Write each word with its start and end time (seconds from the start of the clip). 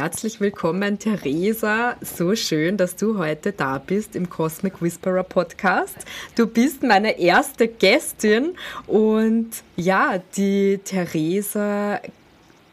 Herzlich 0.00 0.40
willkommen, 0.40 1.00
Theresa. 1.00 1.96
So 2.00 2.36
schön, 2.36 2.76
dass 2.76 2.94
du 2.94 3.18
heute 3.18 3.50
da 3.50 3.78
bist 3.78 4.14
im 4.14 4.30
Cosmic 4.30 4.80
Whisperer 4.80 5.24
Podcast. 5.24 5.96
Du 6.36 6.46
bist 6.46 6.84
meine 6.84 7.18
erste 7.18 7.66
Gästin 7.66 8.54
und 8.86 9.48
ja, 9.74 10.22
die 10.36 10.78
Theresa 10.84 11.98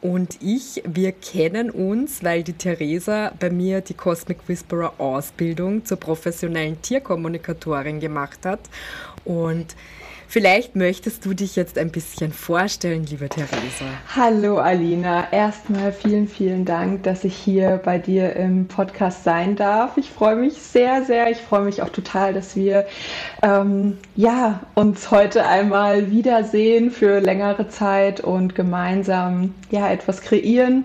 und 0.02 0.38
ich, 0.40 0.84
wir 0.86 1.14
kennen 1.14 1.72
uns, 1.72 2.24
weil 2.24 2.44
die 2.44 2.54
Theresa 2.54 3.34
bei 3.40 3.50
mir 3.50 3.82
die 3.82 3.96
Cosmic 3.96 4.48
Whisperer 4.48 4.94
Ausbildung 5.00 5.84
zur 5.84 5.98
professionellen 5.98 6.80
Tierkommunikatorin 6.84 8.00
gemacht 8.00 8.46
hat 8.46 8.60
und 9.24 9.76
Vielleicht 10.36 10.76
möchtest 10.76 11.24
du 11.24 11.34
dich 11.34 11.56
jetzt 11.56 11.78
ein 11.78 11.92
bisschen 11.92 12.34
vorstellen, 12.34 13.06
liebe 13.06 13.30
Theresa. 13.30 13.86
Hallo 14.14 14.58
Alina, 14.58 15.32
erstmal 15.32 15.94
vielen, 15.94 16.28
vielen 16.28 16.66
Dank, 16.66 17.04
dass 17.04 17.24
ich 17.24 17.34
hier 17.38 17.80
bei 17.86 18.00
dir 18.00 18.36
im 18.36 18.68
Podcast 18.68 19.24
sein 19.24 19.56
darf. 19.56 19.96
Ich 19.96 20.10
freue 20.10 20.36
mich 20.36 20.56
sehr, 20.56 21.06
sehr. 21.06 21.32
Ich 21.32 21.38
freue 21.38 21.62
mich 21.62 21.82
auch 21.82 21.88
total, 21.88 22.34
dass 22.34 22.58
wir 22.58 22.86
ähm, 23.44 23.98
ja, 24.18 24.60
uns 24.74 25.10
heute 25.10 25.46
einmal 25.48 26.12
wiedersehen 26.12 26.92
für 26.92 27.22
längere 27.22 27.70
Zeit 27.70 28.20
und 28.20 28.56
gemeinsam 28.56 29.56
ja, 29.72 29.90
etwas 29.90 30.20
kreieren. 30.20 30.84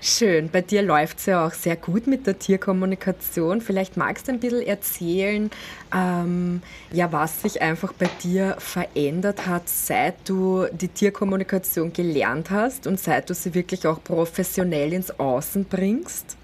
Schön, 0.00 0.48
bei 0.48 0.60
dir 0.60 0.82
läuft 0.82 1.18
es 1.18 1.26
ja 1.26 1.44
auch 1.44 1.52
sehr 1.52 1.74
gut 1.74 2.06
mit 2.06 2.26
der 2.26 2.38
Tierkommunikation. 2.38 3.60
Vielleicht 3.60 3.96
magst 3.96 4.28
du 4.28 4.32
ein 4.32 4.38
bisschen 4.38 4.64
erzählen, 4.64 5.50
ähm, 5.92 6.62
ja, 6.92 7.10
was 7.10 7.42
sich 7.42 7.60
einfach 7.60 7.92
bei 7.92 8.08
dir 8.22 8.54
verändert 8.58 9.48
hat, 9.48 9.68
seit 9.68 10.28
du 10.28 10.66
die 10.70 10.86
Tierkommunikation 10.86 11.92
gelernt 11.92 12.50
hast 12.50 12.86
und 12.86 13.00
seit 13.00 13.28
du 13.28 13.34
sie 13.34 13.54
wirklich 13.54 13.88
auch 13.88 14.02
professionell 14.02 14.92
ins 14.92 15.18
Außen 15.18 15.64
bringst. 15.64 16.36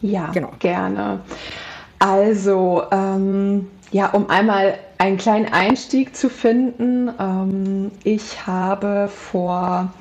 Ja, 0.00 0.30
genau. 0.30 0.52
gerne. 0.58 1.20
Also, 1.98 2.84
ähm, 2.90 3.68
ja, 3.90 4.08
um 4.10 4.30
einmal 4.30 4.78
einen 4.96 5.18
kleinen 5.18 5.52
Einstieg 5.52 6.16
zu 6.16 6.30
finden, 6.30 7.10
ähm, 7.18 7.90
ich 8.04 8.46
habe 8.46 9.10
vor 9.14 9.92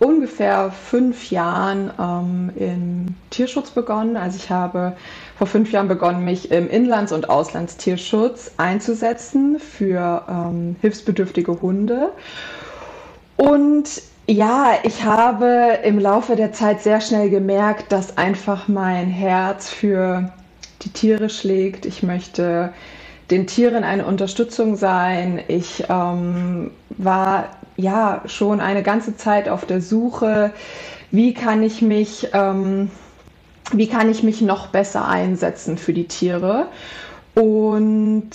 ungefähr 0.00 0.72
fünf 0.72 1.30
Jahren 1.30 1.90
ähm, 2.00 2.50
im 2.56 3.14
Tierschutz 3.30 3.70
begonnen. 3.70 4.16
Also 4.16 4.38
ich 4.38 4.50
habe 4.50 4.96
vor 5.36 5.46
fünf 5.46 5.70
Jahren 5.70 5.88
begonnen, 5.88 6.24
mich 6.24 6.50
im 6.50 6.68
Inlands- 6.68 7.12
und 7.12 7.30
Auslandstierschutz 7.30 8.52
einzusetzen 8.56 9.60
für 9.60 10.22
ähm, 10.28 10.76
hilfsbedürftige 10.80 11.60
Hunde. 11.60 12.10
Und 13.36 14.02
ja, 14.26 14.74
ich 14.84 15.04
habe 15.04 15.78
im 15.84 15.98
Laufe 15.98 16.34
der 16.34 16.52
Zeit 16.52 16.80
sehr 16.82 17.00
schnell 17.00 17.30
gemerkt, 17.30 17.92
dass 17.92 18.16
einfach 18.16 18.68
mein 18.68 19.08
Herz 19.08 19.68
für 19.68 20.32
die 20.82 20.90
Tiere 20.90 21.28
schlägt. 21.28 21.84
Ich 21.84 22.02
möchte 22.02 22.72
den 23.30 23.46
Tieren 23.46 23.84
eine 23.84 24.06
Unterstützung 24.06 24.76
sein. 24.76 25.42
Ich 25.48 25.84
ähm, 25.88 26.70
war 26.90 27.48
ja 27.80 28.22
schon 28.26 28.60
eine 28.60 28.82
ganze 28.82 29.16
Zeit 29.16 29.48
auf 29.48 29.64
der 29.64 29.80
Suche, 29.80 30.52
wie 31.10 31.34
kann 31.34 31.62
ich 31.62 31.82
mich, 31.82 32.28
ähm, 32.32 32.90
wie 33.72 33.88
kann 33.88 34.10
ich 34.10 34.22
mich 34.22 34.40
noch 34.40 34.68
besser 34.68 35.06
einsetzen 35.08 35.78
für 35.78 35.92
die 35.92 36.06
Tiere. 36.06 36.66
Und 37.34 38.30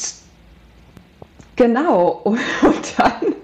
genau, 1.55 2.09
und, 2.23 2.39
dann 2.97 3.35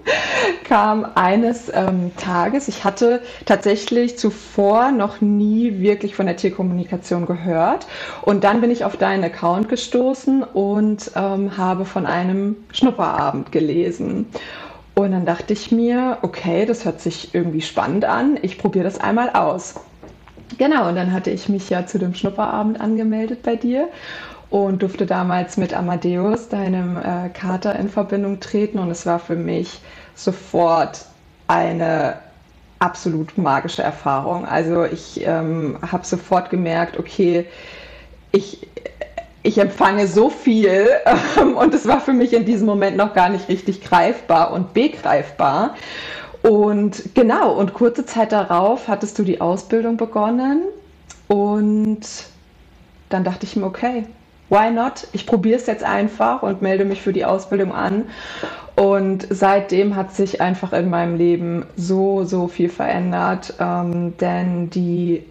kam 0.64 1.06
eines 1.14 1.70
ähm, 1.72 2.12
Tages, 2.16 2.68
ich 2.68 2.84
hatte 2.84 3.22
tatsächlich 3.44 4.18
zuvor 4.18 4.90
noch 4.90 5.20
nie 5.20 5.80
wirklich 5.80 6.14
von 6.14 6.26
der 6.26 6.36
Tierkommunikation 6.36 7.26
gehört. 7.26 7.86
Und 8.22 8.44
dann 8.44 8.60
bin 8.60 8.70
ich 8.70 8.84
auf 8.84 8.96
deinen 8.96 9.24
Account 9.24 9.68
gestoßen 9.68 10.42
und 10.42 11.10
ähm, 11.14 11.56
habe 11.56 11.84
von 11.84 12.06
einem 12.06 12.56
Schnupperabend 12.72 13.52
gelesen. 13.52 14.26
Und 14.94 15.12
dann 15.12 15.24
dachte 15.24 15.52
ich 15.52 15.72
mir, 15.72 16.18
okay, 16.22 16.66
das 16.66 16.84
hört 16.84 17.00
sich 17.00 17.34
irgendwie 17.34 17.62
spannend 17.62 18.04
an, 18.04 18.38
ich 18.42 18.58
probiere 18.58 18.84
das 18.84 19.00
einmal 19.00 19.30
aus. 19.30 19.74
Genau, 20.58 20.88
und 20.88 20.96
dann 20.96 21.12
hatte 21.12 21.30
ich 21.30 21.48
mich 21.48 21.70
ja 21.70 21.86
zu 21.86 21.98
dem 21.98 22.14
Schnupperabend 22.14 22.80
angemeldet 22.80 23.42
bei 23.42 23.56
dir 23.56 23.88
und 24.50 24.82
durfte 24.82 25.06
damals 25.06 25.56
mit 25.56 25.72
Amadeus, 25.72 26.48
deinem 26.50 26.98
äh, 26.98 27.30
Kater, 27.30 27.74
in 27.76 27.88
Verbindung 27.88 28.38
treten. 28.38 28.78
Und 28.78 28.90
es 28.90 29.06
war 29.06 29.18
für 29.18 29.34
mich 29.34 29.80
sofort 30.14 31.06
eine 31.48 32.18
absolut 32.78 33.38
magische 33.38 33.82
Erfahrung. 33.82 34.44
Also 34.44 34.84
ich 34.84 35.24
ähm, 35.24 35.78
habe 35.90 36.04
sofort 36.04 36.50
gemerkt, 36.50 36.98
okay, 36.98 37.46
ich 38.30 38.66
ich 39.42 39.58
empfange 39.58 40.06
so 40.06 40.30
viel 40.30 40.88
ähm, 41.38 41.56
und 41.56 41.74
es 41.74 41.86
war 41.86 42.00
für 42.00 42.12
mich 42.12 42.32
in 42.32 42.44
diesem 42.44 42.66
Moment 42.66 42.96
noch 42.96 43.14
gar 43.14 43.28
nicht 43.28 43.48
richtig 43.48 43.82
greifbar 43.82 44.52
und 44.52 44.74
begreifbar. 44.74 45.74
Und 46.42 47.14
genau, 47.14 47.52
und 47.52 47.72
kurze 47.72 48.04
Zeit 48.04 48.32
darauf 48.32 48.88
hattest 48.88 49.18
du 49.18 49.22
die 49.22 49.40
Ausbildung 49.40 49.96
begonnen 49.96 50.62
und 51.28 52.00
dann 53.08 53.24
dachte 53.24 53.46
ich 53.46 53.54
mir, 53.54 53.66
okay, 53.66 54.06
why 54.48 54.70
not? 54.70 55.06
Ich 55.12 55.26
probiere 55.26 55.58
es 55.58 55.66
jetzt 55.66 55.84
einfach 55.84 56.42
und 56.42 56.62
melde 56.62 56.84
mich 56.84 57.00
für 57.00 57.12
die 57.12 57.24
Ausbildung 57.24 57.72
an. 57.72 58.04
Und 58.74 59.26
seitdem 59.30 59.96
hat 59.96 60.14
sich 60.14 60.40
einfach 60.40 60.72
in 60.72 60.90
meinem 60.90 61.16
Leben 61.16 61.66
so, 61.76 62.24
so 62.24 62.48
viel 62.48 62.70
verändert, 62.70 63.54
ähm, 63.60 64.16
denn 64.18 64.70
die 64.70 65.24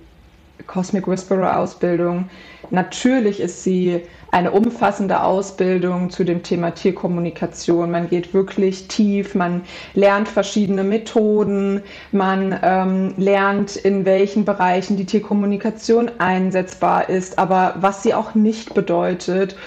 Cosmic 0.68 1.08
Whisperer 1.08 1.58
Ausbildung. 1.58 2.30
Natürlich 2.70 3.40
ist 3.40 3.64
sie 3.64 4.02
eine 4.32 4.52
umfassende 4.52 5.24
Ausbildung 5.24 6.10
zu 6.10 6.24
dem 6.24 6.42
Thema 6.42 6.72
Tierkommunikation. 6.72 7.92
Man 7.92 8.10
geht 8.10 8.34
wirklich 8.34 8.88
tief, 8.88 9.36
man 9.36 9.64
lernt 9.94 10.30
verschiedene 10.30 10.86
Methoden, 10.86 11.82
man 12.14 12.58
ähm, 12.64 13.14
lernt, 13.18 13.76
in 13.76 14.06
welchen 14.06 14.46
Bereichen 14.46 14.96
die 14.96 15.06
Tierkommunikation 15.06 16.12
einsetzbar 16.20 17.10
ist, 17.10 17.38
aber 17.38 17.76
was 17.82 18.04
sie 18.04 18.14
auch 18.14 18.34
nicht 18.34 18.74
bedeutet. 18.74 19.58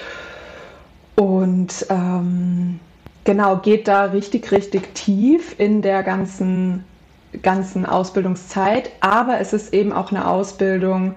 Und 1.16 1.86
ähm, 1.90 2.80
genau, 3.24 3.56
geht 3.58 3.86
da 3.86 4.06
richtig, 4.06 4.50
richtig 4.50 4.94
tief 4.94 5.54
in 5.58 5.82
der 5.82 6.02
ganzen 6.02 6.84
ganzen 7.42 7.86
Ausbildungszeit, 7.86 8.90
aber 9.00 9.40
es 9.40 9.52
ist 9.52 9.72
eben 9.75 9.92
auch 9.92 10.10
eine 10.10 10.28
Ausbildung, 10.28 11.14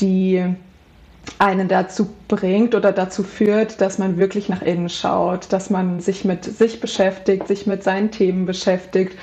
die 0.00 0.44
einen 1.38 1.68
dazu 1.68 2.08
bringt 2.26 2.74
oder 2.74 2.92
dazu 2.92 3.22
führt, 3.22 3.80
dass 3.80 3.98
man 3.98 4.16
wirklich 4.16 4.48
nach 4.48 4.62
innen 4.62 4.88
schaut, 4.88 5.52
dass 5.52 5.70
man 5.70 6.00
sich 6.00 6.24
mit 6.24 6.44
sich 6.44 6.80
beschäftigt, 6.80 7.46
sich 7.48 7.66
mit 7.66 7.82
seinen 7.82 8.10
Themen 8.10 8.46
beschäftigt. 8.46 9.16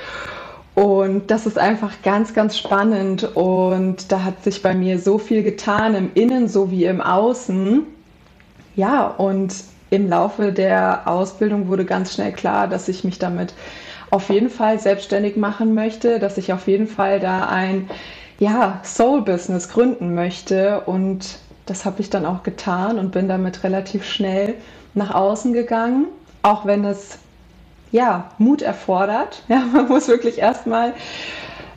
Und 0.76 1.32
das 1.32 1.46
ist 1.46 1.58
einfach 1.58 1.94
ganz, 2.04 2.34
ganz 2.34 2.58
spannend. 2.58 3.24
Und 3.36 4.12
da 4.12 4.24
hat 4.24 4.44
sich 4.44 4.62
bei 4.62 4.76
mir 4.76 5.00
so 5.00 5.18
viel 5.18 5.42
getan, 5.42 5.96
im 5.96 6.12
Innen 6.14 6.48
sowie 6.48 6.86
im 6.86 7.02
Außen. 7.02 7.84
Ja, 8.76 9.08
und 9.08 9.56
im 9.90 10.10
Laufe 10.10 10.52
der 10.52 11.08
Ausbildung 11.08 11.70
wurde 11.70 11.86
ganz 11.86 12.14
schnell 12.14 12.34
klar, 12.34 12.68
dass 12.68 12.90
ich 12.90 13.04
mich 13.06 13.20
damit 13.20 13.54
auf 14.16 14.30
jeden 14.30 14.50
Fall 14.50 14.80
selbstständig 14.80 15.36
machen 15.36 15.74
möchte, 15.74 16.20
dass 16.20 16.38
ich 16.38 16.54
auf 16.54 16.68
jeden 16.70 16.88
Fall 16.88 17.20
da 17.20 17.50
ein 17.50 17.90
ja, 18.40 18.80
Soul-Business 18.82 19.68
gründen 19.68 20.16
möchte. 20.16 20.80
Und 20.86 21.40
das 21.66 21.84
habe 21.84 22.00
ich 22.00 22.10
dann 22.10 22.26
auch 22.26 22.42
getan 22.44 22.98
und 22.98 23.12
bin 23.12 23.28
damit 23.28 23.66
relativ 23.66 24.06
schnell 24.06 24.56
nach 24.94 25.14
außen 25.14 25.52
gegangen, 25.52 26.06
auch 26.44 26.66
wenn 26.66 26.86
es 26.86 27.20
ja 27.92 28.32
Mut 28.38 28.62
erfordert. 28.62 29.44
Ja, 29.50 29.64
man 29.74 29.90
muss 29.90 30.08
wirklich 30.08 30.38
erstmal 30.38 30.94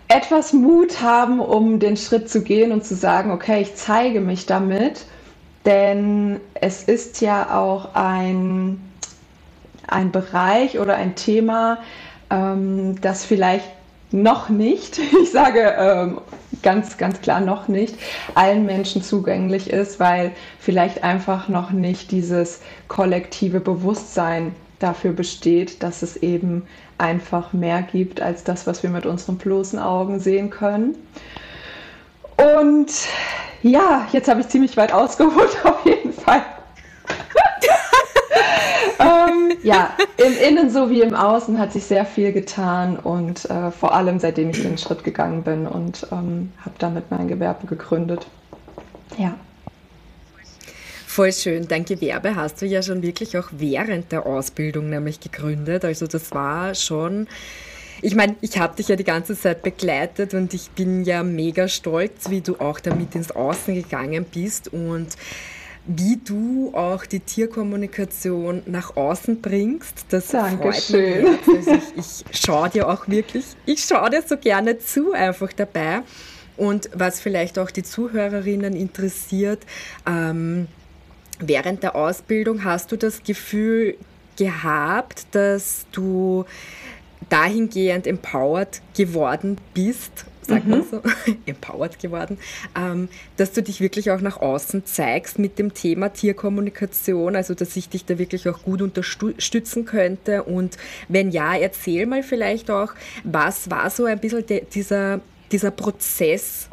etwas 0.06 0.52
Mut 0.52 1.02
haben, 1.02 1.40
um 1.40 1.80
den 1.80 1.96
Schritt 1.96 2.30
zu 2.30 2.42
gehen 2.42 2.70
und 2.70 2.84
zu 2.84 2.94
sagen, 2.94 3.32
okay, 3.32 3.62
ich 3.62 3.74
zeige 3.74 4.20
mich 4.20 4.46
damit, 4.46 5.06
denn 5.66 6.38
es 6.54 6.84
ist 6.84 7.20
ja 7.20 7.58
auch 7.58 7.96
ein 7.96 8.80
ein 9.88 10.12
Bereich 10.12 10.78
oder 10.78 10.96
ein 10.96 11.14
Thema, 11.16 11.78
ähm, 12.30 13.00
das 13.00 13.24
vielleicht 13.24 13.68
noch 14.10 14.48
nicht, 14.48 14.98
ich 15.22 15.30
sage 15.30 15.74
ähm, 15.78 16.20
ganz, 16.62 16.96
ganz 16.96 17.20
klar 17.20 17.40
noch 17.40 17.68
nicht, 17.68 17.94
allen 18.34 18.66
Menschen 18.66 19.02
zugänglich 19.02 19.70
ist, 19.70 20.00
weil 20.00 20.32
vielleicht 20.58 21.04
einfach 21.04 21.48
noch 21.48 21.70
nicht 21.70 22.10
dieses 22.10 22.60
kollektive 22.88 23.60
Bewusstsein 23.60 24.54
dafür 24.78 25.12
besteht, 25.12 25.82
dass 25.82 26.02
es 26.02 26.16
eben 26.16 26.66
einfach 26.98 27.52
mehr 27.52 27.82
gibt 27.82 28.20
als 28.20 28.44
das, 28.44 28.66
was 28.66 28.82
wir 28.82 28.90
mit 28.90 29.06
unseren 29.06 29.36
bloßen 29.36 29.78
Augen 29.78 30.20
sehen 30.20 30.50
können. 30.50 30.96
Und 32.36 32.92
ja, 33.62 34.06
jetzt 34.12 34.28
habe 34.28 34.40
ich 34.40 34.48
ziemlich 34.48 34.76
weit 34.76 34.92
ausgeholt 34.92 35.56
auf 35.64 35.84
jeden 35.84 36.12
Fall. 36.12 36.42
ähm, 39.00 39.38
ja, 39.62 39.96
im 40.16 40.32
Innen 40.48 40.70
sowie 40.70 41.02
im 41.02 41.14
Außen 41.14 41.58
hat 41.58 41.72
sich 41.72 41.84
sehr 41.84 42.04
viel 42.04 42.32
getan 42.32 42.98
und 42.98 43.48
äh, 43.50 43.70
vor 43.70 43.94
allem 43.94 44.18
seitdem 44.18 44.50
ich 44.50 44.62
den 44.62 44.78
Schritt 44.78 45.04
gegangen 45.04 45.42
bin 45.42 45.66
und 45.66 46.06
ähm, 46.12 46.52
habe 46.58 46.74
damit 46.78 47.10
mein 47.10 47.28
Gewerbe 47.28 47.66
gegründet. 47.66 48.26
Ja. 49.16 49.34
Voll 51.06 51.32
schön. 51.32 51.66
Dein 51.66 51.84
Gewerbe 51.84 52.36
hast 52.36 52.62
du 52.62 52.66
ja 52.66 52.82
schon 52.82 53.02
wirklich 53.02 53.36
auch 53.36 53.48
während 53.50 54.12
der 54.12 54.26
Ausbildung 54.26 54.90
nämlich 54.90 55.20
gegründet. 55.20 55.84
Also 55.84 56.06
das 56.06 56.32
war 56.32 56.74
schon 56.74 57.26
ich 58.00 58.14
meine, 58.14 58.36
ich 58.40 58.58
habe 58.58 58.76
dich 58.76 58.88
ja 58.88 58.96
die 58.96 59.04
ganze 59.04 59.36
Zeit 59.36 59.62
begleitet 59.62 60.32
und 60.34 60.54
ich 60.54 60.70
bin 60.70 61.02
ja 61.02 61.22
mega 61.22 61.66
stolz, 61.66 62.30
wie 62.30 62.40
du 62.40 62.56
auch 62.60 62.78
damit 62.78 63.14
ins 63.14 63.32
Außen 63.32 63.74
gegangen 63.74 64.24
bist 64.32 64.72
und 64.72 65.08
wie 65.88 66.18
du 66.18 66.70
auch 66.74 67.06
die 67.06 67.20
Tierkommunikation 67.20 68.62
nach 68.66 68.94
außen 68.94 69.40
bringst. 69.40 70.04
Das 70.10 70.28
Dankeschön. 70.28 71.26
freut 71.26 71.46
mich. 71.46 71.68
Also 71.68 71.70
ich, 71.96 72.24
ich 72.30 72.38
schaue 72.38 72.68
dir 72.68 72.88
auch 72.88 73.08
wirklich, 73.08 73.44
ich 73.64 73.82
schaue 73.84 74.10
dir 74.10 74.22
so 74.22 74.36
gerne 74.36 74.78
zu 74.78 75.12
einfach 75.12 75.52
dabei. 75.54 76.02
Und 76.58 76.90
was 76.92 77.20
vielleicht 77.20 77.58
auch 77.58 77.70
die 77.70 77.84
Zuhörerinnen 77.84 78.76
interessiert, 78.76 79.60
ähm, 80.06 80.68
während 81.38 81.82
der 81.82 81.96
Ausbildung 81.96 82.64
hast 82.64 82.92
du 82.92 82.96
das 82.96 83.22
Gefühl 83.22 83.96
gehabt, 84.36 85.26
dass 85.30 85.86
du 85.92 86.44
dahingehend 87.30 88.06
empowered 88.06 88.82
geworden 88.94 89.56
bist 89.72 90.26
sagt 90.48 90.64
mhm. 90.64 90.70
man 90.70 90.84
so, 90.90 91.02
empowered 91.46 91.98
geworden, 91.98 92.38
ähm, 92.76 93.08
dass 93.36 93.52
du 93.52 93.62
dich 93.62 93.80
wirklich 93.80 94.10
auch 94.10 94.20
nach 94.20 94.38
außen 94.38 94.84
zeigst 94.86 95.38
mit 95.38 95.58
dem 95.58 95.74
Thema 95.74 96.12
Tierkommunikation, 96.12 97.36
also 97.36 97.54
dass 97.54 97.76
ich 97.76 97.88
dich 97.88 98.04
da 98.04 98.18
wirklich 98.18 98.48
auch 98.48 98.62
gut 98.62 98.82
unterstützen 98.82 99.84
könnte. 99.84 100.44
Und 100.44 100.76
wenn 101.08 101.30
ja, 101.30 101.56
erzähl 101.56 102.06
mal 102.06 102.22
vielleicht 102.22 102.70
auch, 102.70 102.94
was 103.24 103.70
war 103.70 103.90
so 103.90 104.04
ein 104.04 104.18
bisschen 104.18 104.44
dieser, 104.72 105.20
dieser 105.52 105.70
Prozess, 105.70 106.68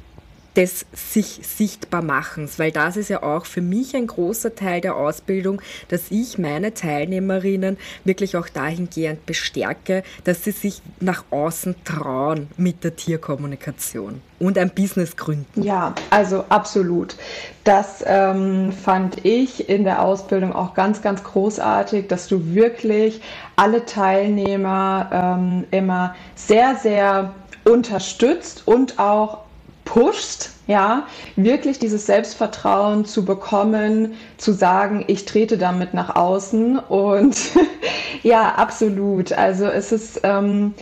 des 0.55 0.85
sich 0.93 1.39
sichtbar 1.43 2.01
machens, 2.01 2.59
weil 2.59 2.71
das 2.71 2.97
ist 2.97 3.09
ja 3.09 3.23
auch 3.23 3.45
für 3.45 3.61
mich 3.61 3.95
ein 3.95 4.07
großer 4.07 4.55
Teil 4.55 4.81
der 4.81 4.95
Ausbildung, 4.95 5.61
dass 5.89 6.11
ich 6.11 6.37
meine 6.37 6.73
Teilnehmerinnen 6.73 7.77
wirklich 8.03 8.37
auch 8.37 8.47
dahingehend 8.47 9.25
bestärke, 9.25 10.03
dass 10.23 10.43
sie 10.43 10.51
sich 10.51 10.81
nach 10.99 11.25
außen 11.29 11.75
trauen 11.83 12.47
mit 12.57 12.83
der 12.83 12.95
Tierkommunikation 12.95 14.21
und 14.39 14.57
ein 14.57 14.69
Business 14.69 15.15
gründen. 15.15 15.63
Ja, 15.63 15.95
also 16.09 16.45
absolut. 16.49 17.15
Das 17.63 18.03
ähm, 18.05 18.71
fand 18.71 19.25
ich 19.25 19.69
in 19.69 19.83
der 19.83 20.01
Ausbildung 20.01 20.53
auch 20.53 20.73
ganz, 20.73 21.01
ganz 21.01 21.23
großartig, 21.23 22.07
dass 22.07 22.27
du 22.27 22.53
wirklich 22.53 23.21
alle 23.55 23.85
Teilnehmer 23.85 25.09
ähm, 25.11 25.65
immer 25.71 26.15
sehr, 26.35 26.75
sehr 26.75 27.33
unterstützt 27.63 28.63
und 28.65 28.99
auch 28.99 29.44
pushst, 29.85 30.51
ja, 30.67 31.05
wirklich 31.35 31.79
dieses 31.79 32.05
Selbstvertrauen 32.05 33.05
zu 33.05 33.23
bekommen, 33.23 34.15
zu 34.37 34.51
sagen, 34.51 35.05
ich 35.07 35.25
trete 35.25 35.57
damit 35.57 35.93
nach 35.93 36.15
außen 36.15 36.79
und 36.79 37.37
ja, 38.23 38.55
absolut. 38.55 39.31
Also 39.31 39.65
es 39.65 39.91
ist 39.91 40.21
ähm, 40.23 40.73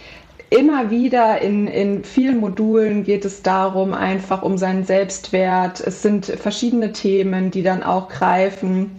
immer 0.49 0.89
wieder 0.89 1.41
in, 1.41 1.67
in 1.67 2.03
vielen 2.03 2.39
Modulen 2.39 3.03
geht 3.03 3.25
es 3.25 3.41
darum, 3.43 3.93
einfach 3.93 4.41
um 4.41 4.57
seinen 4.57 4.85
Selbstwert. 4.85 5.81
Es 5.81 6.01
sind 6.01 6.25
verschiedene 6.25 6.93
Themen, 6.93 7.51
die 7.51 7.63
dann 7.63 7.83
auch 7.83 8.07
greifen 8.09 8.91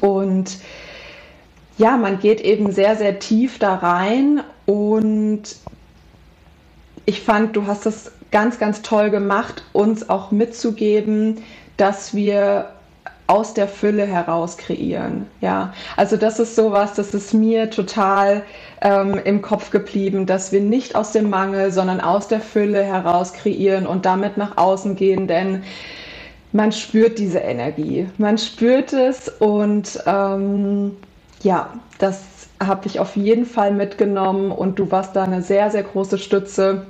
und 0.00 0.58
ja, 1.78 1.96
man 1.96 2.18
geht 2.18 2.40
eben 2.40 2.72
sehr, 2.72 2.96
sehr 2.96 3.20
tief 3.20 3.58
da 3.58 3.76
rein 3.76 4.42
und 4.66 5.42
ich 7.06 7.22
fand, 7.22 7.56
du 7.56 7.66
hast 7.66 7.86
das 7.86 8.10
ganz, 8.30 8.58
ganz 8.58 8.82
toll 8.82 9.10
gemacht, 9.10 9.64
uns 9.72 10.08
auch 10.08 10.30
mitzugeben, 10.30 11.42
dass 11.76 12.14
wir 12.14 12.70
aus 13.28 13.52
der 13.52 13.68
Fülle 13.68 14.06
heraus 14.06 14.56
kreieren. 14.56 15.26
Ja, 15.42 15.74
also 15.96 16.16
das 16.16 16.40
ist 16.40 16.56
sowas, 16.56 16.94
das 16.94 17.12
ist 17.12 17.34
mir 17.34 17.70
total 17.70 18.42
ähm, 18.80 19.20
im 19.24 19.42
Kopf 19.42 19.70
geblieben, 19.70 20.24
dass 20.24 20.50
wir 20.50 20.62
nicht 20.62 20.96
aus 20.96 21.12
dem 21.12 21.28
Mangel, 21.28 21.70
sondern 21.70 22.00
aus 22.00 22.28
der 22.28 22.40
Fülle 22.40 22.82
heraus 22.82 23.34
kreieren 23.34 23.86
und 23.86 24.06
damit 24.06 24.38
nach 24.38 24.56
außen 24.56 24.96
gehen, 24.96 25.28
denn 25.28 25.62
man 26.52 26.72
spürt 26.72 27.18
diese 27.18 27.40
Energie, 27.40 28.08
man 28.16 28.38
spürt 28.38 28.94
es 28.94 29.28
und 29.28 30.02
ähm, 30.06 30.96
ja, 31.42 31.68
das 31.98 32.22
habe 32.64 32.86
ich 32.86 32.98
auf 32.98 33.14
jeden 33.14 33.44
Fall 33.44 33.72
mitgenommen 33.72 34.50
und 34.50 34.78
du 34.78 34.90
warst 34.90 35.14
da 35.14 35.24
eine 35.24 35.42
sehr, 35.42 35.70
sehr 35.70 35.82
große 35.82 36.16
Stütze 36.16 36.86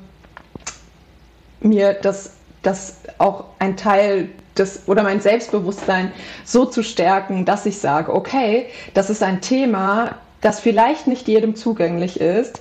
mir 1.60 1.94
das, 1.94 2.32
das 2.62 2.98
auch 3.18 3.44
ein 3.58 3.76
Teil 3.76 4.28
des 4.56 4.82
oder 4.86 5.02
mein 5.02 5.20
Selbstbewusstsein 5.20 6.12
so 6.44 6.64
zu 6.64 6.82
stärken, 6.82 7.44
dass 7.44 7.66
ich 7.66 7.78
sage, 7.78 8.12
okay, 8.12 8.66
das 8.94 9.10
ist 9.10 9.22
ein 9.22 9.40
Thema, 9.40 10.16
das 10.40 10.60
vielleicht 10.60 11.06
nicht 11.06 11.28
jedem 11.28 11.54
zugänglich 11.56 12.20
ist. 12.20 12.60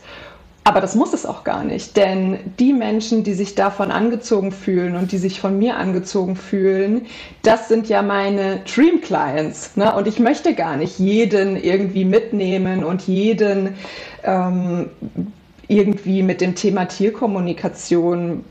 Aber 0.63 0.81
das 0.81 0.95
muss 0.95 1.13
es 1.13 1.25
auch 1.25 1.45
gar 1.45 1.63
nicht, 1.63 1.95
denn 1.95 2.39
die 2.59 2.73
Menschen, 2.73 3.23
die 3.23 3.35
sich 3.35 3.55
davon 3.55 3.89
angezogen 3.89 4.51
fühlen 4.51 4.97
und 4.97 5.13
die 5.13 5.17
sich 5.17 5.39
von 5.39 5.57
mir 5.57 5.77
angezogen 5.77 6.35
fühlen, 6.35 7.05
das 7.41 7.69
sind 7.69 7.87
ja 7.87 8.01
meine 8.01 8.59
Dream 8.65 8.99
Clients. 8.99 9.77
Ne? 9.77 9.95
Und 9.95 10.09
ich 10.09 10.19
möchte 10.19 10.55
gar 10.55 10.75
nicht 10.75 10.99
jeden 10.99 11.55
irgendwie 11.55 12.03
mitnehmen 12.03 12.83
und 12.83 13.03
jeden 13.03 13.75
ähm, 14.25 14.89
irgendwie 15.69 16.21
mit 16.21 16.41
dem 16.41 16.53
Thema 16.53 16.83
Tierkommunikation 16.83 18.43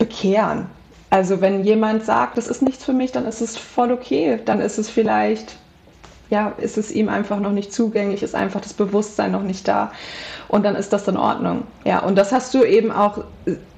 bekehren. 0.00 0.66
Also 1.10 1.40
wenn 1.40 1.62
jemand 1.64 2.04
sagt, 2.04 2.36
das 2.38 2.48
ist 2.48 2.62
nichts 2.62 2.84
für 2.84 2.92
mich, 2.92 3.12
dann 3.12 3.26
ist 3.26 3.40
es 3.40 3.56
voll 3.56 3.92
okay. 3.92 4.40
Dann 4.44 4.60
ist 4.60 4.78
es 4.78 4.90
vielleicht, 4.90 5.56
ja, 6.30 6.52
ist 6.58 6.78
es 6.78 6.90
ihm 6.90 7.08
einfach 7.08 7.38
noch 7.38 7.52
nicht 7.52 7.72
zugänglich, 7.72 8.22
ist 8.22 8.34
einfach 8.34 8.60
das 8.60 8.72
Bewusstsein 8.72 9.30
noch 9.30 9.42
nicht 9.42 9.68
da. 9.68 9.92
Und 10.48 10.64
dann 10.64 10.74
ist 10.74 10.92
das 10.92 11.06
in 11.06 11.16
Ordnung. 11.16 11.64
Ja, 11.84 12.00
und 12.00 12.16
das 12.16 12.32
hast 12.32 12.54
du 12.54 12.64
eben 12.64 12.90
auch 12.90 13.24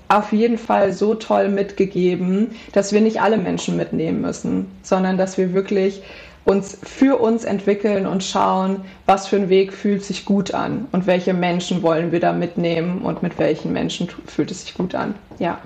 auf 0.08 0.32
jeden 0.32 0.58
Fall 0.58 0.92
so 0.92 1.14
toll 1.14 1.48
mitgegeben, 1.48 2.54
dass 2.72 2.92
wir 2.92 3.00
nicht 3.00 3.20
alle 3.22 3.38
Menschen 3.38 3.76
mitnehmen 3.76 4.20
müssen, 4.20 4.70
sondern 4.82 5.16
dass 5.16 5.38
wir 5.38 5.54
wirklich 5.54 6.02
uns 6.44 6.76
für 6.82 7.18
uns 7.18 7.44
entwickeln 7.44 8.06
und 8.06 8.22
schauen, 8.22 8.84
was 9.06 9.26
für 9.26 9.36
ein 9.36 9.48
Weg 9.48 9.72
fühlt 9.72 10.04
sich 10.04 10.24
gut 10.24 10.52
an 10.52 10.86
und 10.92 11.06
welche 11.06 11.32
Menschen 11.32 11.82
wollen 11.82 12.12
wir 12.12 12.20
da 12.20 12.32
mitnehmen 12.32 13.02
und 13.02 13.22
mit 13.22 13.38
welchen 13.38 13.72
Menschen 13.72 14.08
fühlt 14.26 14.50
es 14.50 14.62
sich 14.62 14.74
gut 14.74 14.94
an. 14.94 15.14
Ja. 15.38 15.58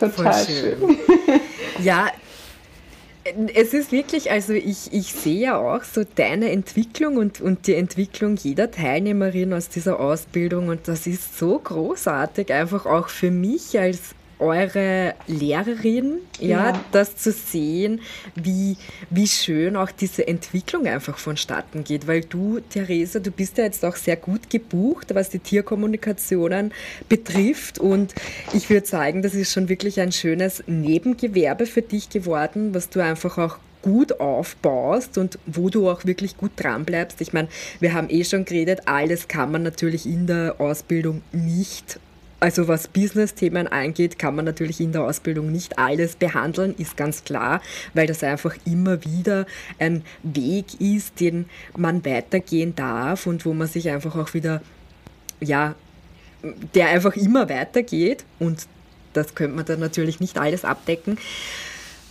Total 0.00 0.44
schön. 0.44 0.78
schön. 0.78 0.98
ja, 1.84 2.08
es 3.54 3.74
ist 3.74 3.92
wirklich, 3.92 4.30
also 4.30 4.52
ich, 4.54 4.92
ich 4.92 5.12
sehe 5.12 5.40
ja 5.40 5.58
auch 5.58 5.84
so 5.84 6.02
deine 6.14 6.50
Entwicklung 6.50 7.16
und, 7.16 7.40
und 7.40 7.66
die 7.66 7.74
Entwicklung 7.74 8.36
jeder 8.36 8.70
Teilnehmerin 8.70 9.52
aus 9.52 9.68
dieser 9.68 10.00
Ausbildung 10.00 10.68
und 10.68 10.88
das 10.88 11.06
ist 11.06 11.38
so 11.38 11.58
großartig, 11.58 12.52
einfach 12.52 12.86
auch 12.86 13.08
für 13.08 13.30
mich 13.30 13.78
als 13.78 14.14
eure 14.40 15.14
Lehrerin, 15.26 16.18
ja, 16.38 16.70
ja, 16.70 16.80
das 16.92 17.16
zu 17.16 17.32
sehen, 17.32 18.00
wie, 18.34 18.76
wie 19.10 19.26
schön 19.26 19.76
auch 19.76 19.90
diese 19.90 20.26
Entwicklung 20.26 20.86
einfach 20.86 21.18
vonstatten 21.18 21.84
geht, 21.84 22.06
weil 22.06 22.22
du, 22.22 22.60
Theresa, 22.60 23.18
du 23.18 23.30
bist 23.30 23.58
ja 23.58 23.64
jetzt 23.64 23.84
auch 23.84 23.96
sehr 23.96 24.16
gut 24.16 24.50
gebucht, 24.50 25.14
was 25.14 25.30
die 25.30 25.38
Tierkommunikationen 25.38 26.72
betrifft. 27.08 27.78
Und 27.78 28.14
ich 28.52 28.70
würde 28.70 28.86
sagen, 28.86 29.22
das 29.22 29.34
ist 29.34 29.52
schon 29.52 29.68
wirklich 29.68 30.00
ein 30.00 30.12
schönes 30.12 30.64
Nebengewerbe 30.66 31.66
für 31.66 31.82
dich 31.82 32.08
geworden, 32.08 32.74
was 32.74 32.88
du 32.88 33.00
einfach 33.00 33.38
auch 33.38 33.58
gut 33.82 34.20
aufbaust 34.20 35.16
und 35.18 35.38
wo 35.46 35.70
du 35.70 35.88
auch 35.88 36.04
wirklich 36.04 36.36
gut 36.36 36.52
dran 36.56 36.84
bleibst. 36.84 37.20
Ich 37.20 37.32
meine, 37.32 37.48
wir 37.80 37.94
haben 37.94 38.10
eh 38.10 38.24
schon 38.24 38.44
geredet, 38.44 38.82
alles 38.86 39.28
kann 39.28 39.50
man 39.50 39.62
natürlich 39.62 40.06
in 40.06 40.26
der 40.26 40.56
Ausbildung 40.58 41.22
nicht 41.32 41.98
also 42.40 42.68
was 42.68 42.88
Business-Themen 42.88 43.68
angeht, 43.68 44.18
kann 44.18 44.34
man 44.34 44.46
natürlich 44.46 44.80
in 44.80 44.92
der 44.92 45.02
Ausbildung 45.02 45.52
nicht 45.52 45.78
alles 45.78 46.16
behandeln, 46.16 46.74
ist 46.76 46.96
ganz 46.96 47.24
klar, 47.24 47.60
weil 47.94 48.06
das 48.06 48.24
einfach 48.24 48.56
immer 48.64 49.04
wieder 49.04 49.46
ein 49.78 50.02
Weg 50.22 50.80
ist, 50.80 51.20
den 51.20 51.46
man 51.76 52.04
weitergehen 52.04 52.74
darf 52.74 53.26
und 53.26 53.44
wo 53.44 53.52
man 53.52 53.68
sich 53.68 53.90
einfach 53.90 54.16
auch 54.16 54.34
wieder, 54.34 54.62
ja, 55.40 55.74
der 56.74 56.88
einfach 56.88 57.14
immer 57.16 57.48
weitergeht 57.48 58.24
und 58.38 58.66
das 59.12 59.34
könnte 59.34 59.56
man 59.56 59.66
dann 59.66 59.80
natürlich 59.80 60.20
nicht 60.20 60.38
alles 60.38 60.64
abdecken. 60.64 61.18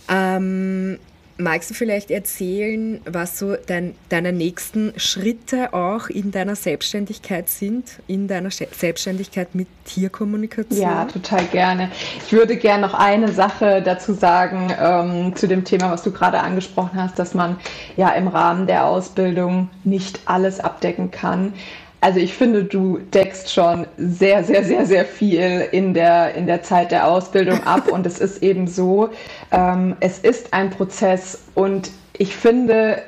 Ähm, 0.08 0.98
Magst 1.40 1.70
du 1.70 1.74
vielleicht 1.74 2.10
erzählen, 2.10 3.00
was 3.06 3.38
so 3.38 3.56
dein, 3.66 3.94
deine 4.10 4.32
nächsten 4.32 4.92
Schritte 4.96 5.72
auch 5.72 6.08
in 6.08 6.30
deiner 6.30 6.54
Selbstständigkeit 6.54 7.48
sind, 7.48 8.00
in 8.06 8.28
deiner 8.28 8.50
Selbstständigkeit 8.50 9.54
mit 9.54 9.66
Tierkommunikation? 9.84 10.80
Ja, 10.80 11.06
total 11.06 11.44
gerne. 11.46 11.90
Ich 12.26 12.32
würde 12.32 12.56
gerne 12.56 12.86
noch 12.86 12.94
eine 12.94 13.32
Sache 13.32 13.82
dazu 13.82 14.12
sagen 14.12 14.72
ähm, 14.78 15.34
zu 15.34 15.48
dem 15.48 15.64
Thema, 15.64 15.90
was 15.90 16.02
du 16.02 16.12
gerade 16.12 16.40
angesprochen 16.40 17.02
hast, 17.02 17.18
dass 17.18 17.32
man 17.34 17.58
ja 17.96 18.10
im 18.10 18.28
Rahmen 18.28 18.66
der 18.66 18.84
Ausbildung 18.86 19.70
nicht 19.84 20.20
alles 20.26 20.60
abdecken 20.60 21.10
kann. 21.10 21.54
Also 22.02 22.18
ich 22.18 22.32
finde, 22.32 22.64
du 22.64 22.98
deckst 22.98 23.52
schon 23.52 23.86
sehr, 23.98 24.42
sehr, 24.42 24.64
sehr, 24.64 24.86
sehr 24.86 25.04
viel 25.04 25.68
in 25.72 25.92
der, 25.92 26.34
in 26.34 26.46
der 26.46 26.62
Zeit 26.62 26.92
der 26.92 27.06
Ausbildung 27.06 27.62
ab. 27.64 27.88
Und 27.88 28.06
es 28.06 28.18
ist 28.18 28.42
eben 28.42 28.66
so, 28.66 29.10
ähm, 29.50 29.96
es 30.00 30.18
ist 30.18 30.54
ein 30.54 30.70
Prozess. 30.70 31.42
Und 31.54 31.90
ich 32.16 32.34
finde 32.34 33.02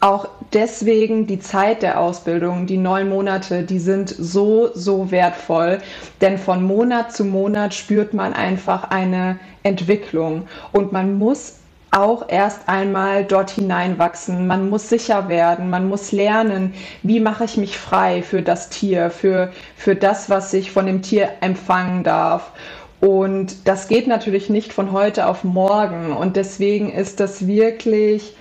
auch 0.00 0.28
deswegen 0.52 1.26
die 1.26 1.40
Zeit 1.40 1.82
der 1.82 2.00
Ausbildung, 2.00 2.66
die 2.66 2.76
neun 2.76 3.08
Monate, 3.08 3.62
die 3.62 3.78
sind 3.78 4.08
so, 4.08 4.70
so 4.74 5.10
wertvoll. 5.10 5.80
Denn 6.20 6.38
von 6.38 6.62
Monat 6.62 7.12
zu 7.12 7.24
Monat 7.24 7.74
spürt 7.74 8.14
man 8.14 8.32
einfach 8.32 8.90
eine 8.90 9.38
Entwicklung. 9.62 10.48
Und 10.72 10.92
man 10.92 11.18
muss 11.18 11.57
auch 11.90 12.28
erst 12.28 12.68
einmal 12.68 13.24
dort 13.24 13.50
hineinwachsen. 13.50 14.46
Man 14.46 14.68
muss 14.68 14.88
sicher 14.88 15.28
werden, 15.28 15.70
man 15.70 15.88
muss 15.88 16.12
lernen, 16.12 16.74
wie 17.02 17.20
mache 17.20 17.44
ich 17.44 17.56
mich 17.56 17.78
frei 17.78 18.22
für 18.22 18.42
das 18.42 18.68
Tier, 18.68 19.10
für, 19.10 19.52
für 19.76 19.94
das, 19.94 20.28
was 20.28 20.52
ich 20.52 20.70
von 20.70 20.86
dem 20.86 21.02
Tier 21.02 21.30
empfangen 21.40 22.04
darf. 22.04 22.52
Und 23.00 23.68
das 23.68 23.88
geht 23.88 24.06
natürlich 24.08 24.50
nicht 24.50 24.72
von 24.72 24.92
heute 24.92 25.26
auf 25.26 25.44
morgen. 25.44 26.12
Und 26.12 26.36
deswegen 26.36 26.92
ist 26.92 27.20
das 27.20 27.46
wirklich, 27.46 28.34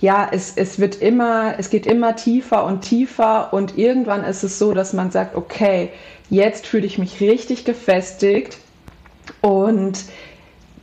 ja, 0.00 0.28
es, 0.30 0.52
es 0.56 0.78
wird 0.78 0.96
immer, 1.00 1.54
es 1.58 1.70
geht 1.70 1.86
immer 1.86 2.16
tiefer 2.16 2.64
und 2.64 2.82
tiefer. 2.82 3.52
Und 3.52 3.78
irgendwann 3.78 4.24
ist 4.24 4.42
es 4.42 4.58
so, 4.58 4.72
dass 4.74 4.92
man 4.92 5.10
sagt, 5.10 5.36
okay, 5.36 5.90
jetzt 6.28 6.66
fühle 6.66 6.86
ich 6.86 6.98
mich 6.98 7.20
richtig 7.20 7.64
gefestigt. 7.64 8.58
Und 9.40 10.04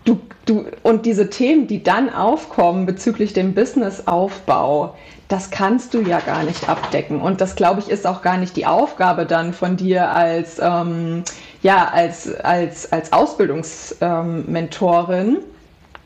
du, 0.08 0.20
du, 0.46 0.66
und 0.84 1.06
diese 1.06 1.30
Themen, 1.30 1.68
die 1.68 1.84
dann 1.84 2.10
aufkommen 2.10 2.86
bezüglich 2.86 3.34
dem 3.34 3.54
Businessaufbau, 3.54 4.96
das 5.28 5.52
kannst 5.52 5.94
du 5.94 6.00
ja 6.02 6.22
gar 6.22 6.44
nicht 6.44 6.70
abdecken. 6.70 7.20
Und 7.22 7.42
das, 7.42 7.56
glaube 7.56 7.82
ich, 7.82 7.90
ist 7.90 8.08
auch 8.08 8.22
gar 8.22 8.38
nicht 8.38 8.56
die 8.56 8.66
Aufgabe 8.66 9.26
dann 9.26 9.52
von 9.54 9.76
dir 9.76 10.12
als, 10.12 10.60
ähm, 10.60 11.24
ja, 11.62 11.90
als, 11.92 12.34
als, 12.34 12.90
als 12.92 13.12
Ausbildungsmentorin, 13.12 15.36
ähm, 15.36 15.40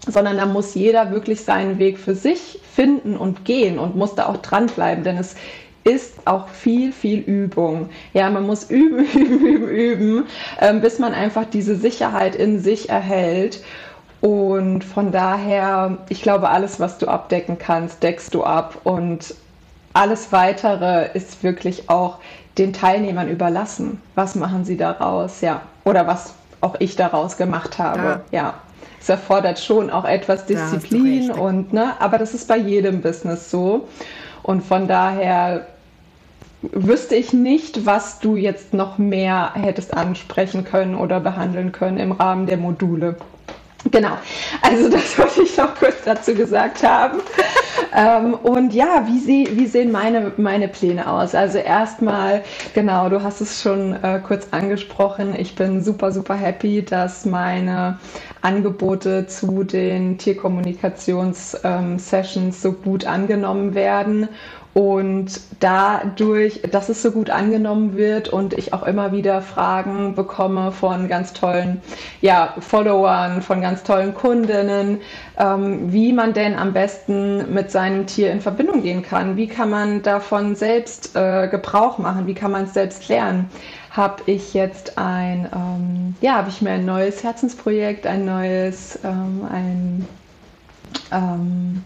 sondern 0.07 0.37
da 0.37 0.47
muss 0.47 0.73
jeder 0.73 1.11
wirklich 1.11 1.41
seinen 1.41 1.77
Weg 1.77 1.99
für 1.99 2.15
sich 2.15 2.59
finden 2.73 3.15
und 3.15 3.45
gehen 3.45 3.77
und 3.77 3.95
muss 3.95 4.15
da 4.15 4.25
auch 4.25 4.37
dranbleiben, 4.37 5.03
denn 5.03 5.17
es 5.17 5.35
ist 5.83 6.15
auch 6.25 6.47
viel, 6.47 6.91
viel 6.91 7.19
Übung. 7.19 7.89
Ja, 8.13 8.29
man 8.29 8.45
muss 8.45 8.69
üben, 8.69 9.05
üben, 9.13 9.45
üben, 9.45 9.69
üben, 9.69 10.25
ähm, 10.59 10.81
bis 10.81 10.99
man 10.99 11.13
einfach 11.13 11.45
diese 11.45 11.75
Sicherheit 11.75 12.35
in 12.35 12.59
sich 12.59 12.89
erhält. 12.89 13.63
Und 14.21 14.83
von 14.83 15.11
daher, 15.11 15.97
ich 16.09 16.21
glaube, 16.21 16.49
alles, 16.49 16.79
was 16.79 16.99
du 16.99 17.07
abdecken 17.07 17.57
kannst, 17.57 18.03
deckst 18.03 18.33
du 18.33 18.43
ab. 18.43 18.77
Und 18.83 19.33
alles 19.93 20.31
Weitere 20.31 21.09
ist 21.13 21.43
wirklich 21.43 21.89
auch 21.89 22.19
den 22.57 22.71
Teilnehmern 22.71 23.27
überlassen. 23.27 23.99
Was 24.15 24.35
machen 24.35 24.63
sie 24.63 24.77
daraus? 24.77 25.41
Ja. 25.41 25.61
Oder 25.85 26.05
was 26.05 26.35
auch 26.61 26.75
ich 26.79 26.95
daraus 26.95 27.37
gemacht 27.37 27.79
habe. 27.79 28.21
Ja. 28.31 28.39
ja. 28.39 28.53
Es 28.99 29.09
erfordert 29.09 29.59
schon 29.59 29.89
auch 29.89 30.05
etwas 30.05 30.45
Disziplin 30.45 31.31
und, 31.31 31.73
ne, 31.73 31.93
aber 31.99 32.19
das 32.19 32.35
ist 32.35 32.47
bei 32.47 32.57
jedem 32.57 33.01
Business 33.01 33.49
so. 33.49 33.87
Und 34.43 34.63
von 34.63 34.87
daher 34.87 35.65
wüsste 36.61 37.15
ich 37.15 37.33
nicht, 37.33 37.87
was 37.87 38.19
du 38.19 38.35
jetzt 38.35 38.75
noch 38.75 38.99
mehr 38.99 39.53
hättest 39.55 39.95
ansprechen 39.95 40.65
können 40.65 40.93
oder 40.93 41.19
behandeln 41.19 41.71
können 41.71 41.97
im 41.97 42.11
Rahmen 42.11 42.45
der 42.45 42.57
Module. 42.57 43.15
Genau, 43.89 44.17
also 44.61 44.89
das 44.89 45.17
wollte 45.17 45.41
ich 45.41 45.57
noch 45.57 45.73
kurz 45.75 45.95
dazu 46.05 46.35
gesagt 46.35 46.83
haben. 46.83 47.19
ähm, 47.95 48.35
und 48.35 48.73
ja, 48.73 49.05
wie, 49.07 49.19
sie, 49.19 49.49
wie 49.57 49.65
sehen 49.65 49.91
meine, 49.91 50.31
meine 50.37 50.67
Pläne 50.67 51.09
aus? 51.09 51.33
Also 51.33 51.57
erstmal, 51.57 52.43
genau, 52.73 53.09
du 53.09 53.23
hast 53.23 53.41
es 53.41 53.61
schon 53.61 53.93
äh, 54.03 54.19
kurz 54.25 54.47
angesprochen. 54.51 55.35
Ich 55.37 55.55
bin 55.55 55.83
super, 55.83 56.11
super 56.11 56.35
happy, 56.35 56.83
dass 56.83 57.25
meine 57.25 57.97
Angebote 58.41 59.27
zu 59.27 59.63
den 59.63 60.17
Tierkommunikations-Sessions 60.17 62.35
ähm, 62.35 62.51
so 62.51 62.73
gut 62.73 63.05
angenommen 63.05 63.75
werden 63.75 64.27
und 64.73 65.41
dadurch, 65.59 66.61
dass 66.71 66.87
es 66.87 67.01
so 67.01 67.11
gut 67.11 67.29
angenommen 67.29 67.97
wird 67.97 68.29
und 68.29 68.53
ich 68.53 68.73
auch 68.73 68.83
immer 68.83 69.11
wieder 69.11 69.41
Fragen 69.41 70.15
bekomme 70.15 70.71
von 70.71 71.09
ganz 71.09 71.33
tollen 71.33 71.81
ja, 72.21 72.53
Followern, 72.59 73.41
von 73.41 73.59
ganz 73.59 73.83
tollen 73.83 74.13
Kundinnen, 74.13 75.01
ähm, 75.37 75.91
wie 75.91 76.13
man 76.13 76.33
denn 76.33 76.55
am 76.55 76.71
besten 76.71 77.53
mit 77.53 77.69
seinem 77.69 78.05
Tier 78.05 78.31
in 78.31 78.39
Verbindung 78.39 78.81
gehen 78.81 79.01
kann. 79.01 79.35
Wie 79.35 79.47
kann 79.47 79.69
man 79.69 80.03
davon 80.03 80.55
selbst 80.55 81.17
äh, 81.17 81.49
Gebrauch 81.49 81.97
machen? 81.97 82.27
Wie 82.27 82.33
kann 82.33 82.51
man 82.51 82.63
es 82.63 82.73
selbst 82.73 83.09
lernen? 83.09 83.49
Habe 83.91 84.23
ich 84.25 84.53
jetzt 84.53 84.97
ein, 84.97 85.49
ähm, 85.53 86.15
ja, 86.21 86.35
habe 86.35 86.49
ich 86.49 86.61
mir 86.61 86.71
ein 86.71 86.85
neues 86.85 87.23
Herzensprojekt, 87.23 88.07
ein 88.07 88.23
neues, 88.23 88.97
ähm, 89.03 89.45
ein, 89.51 90.07
ähm, 91.11 91.83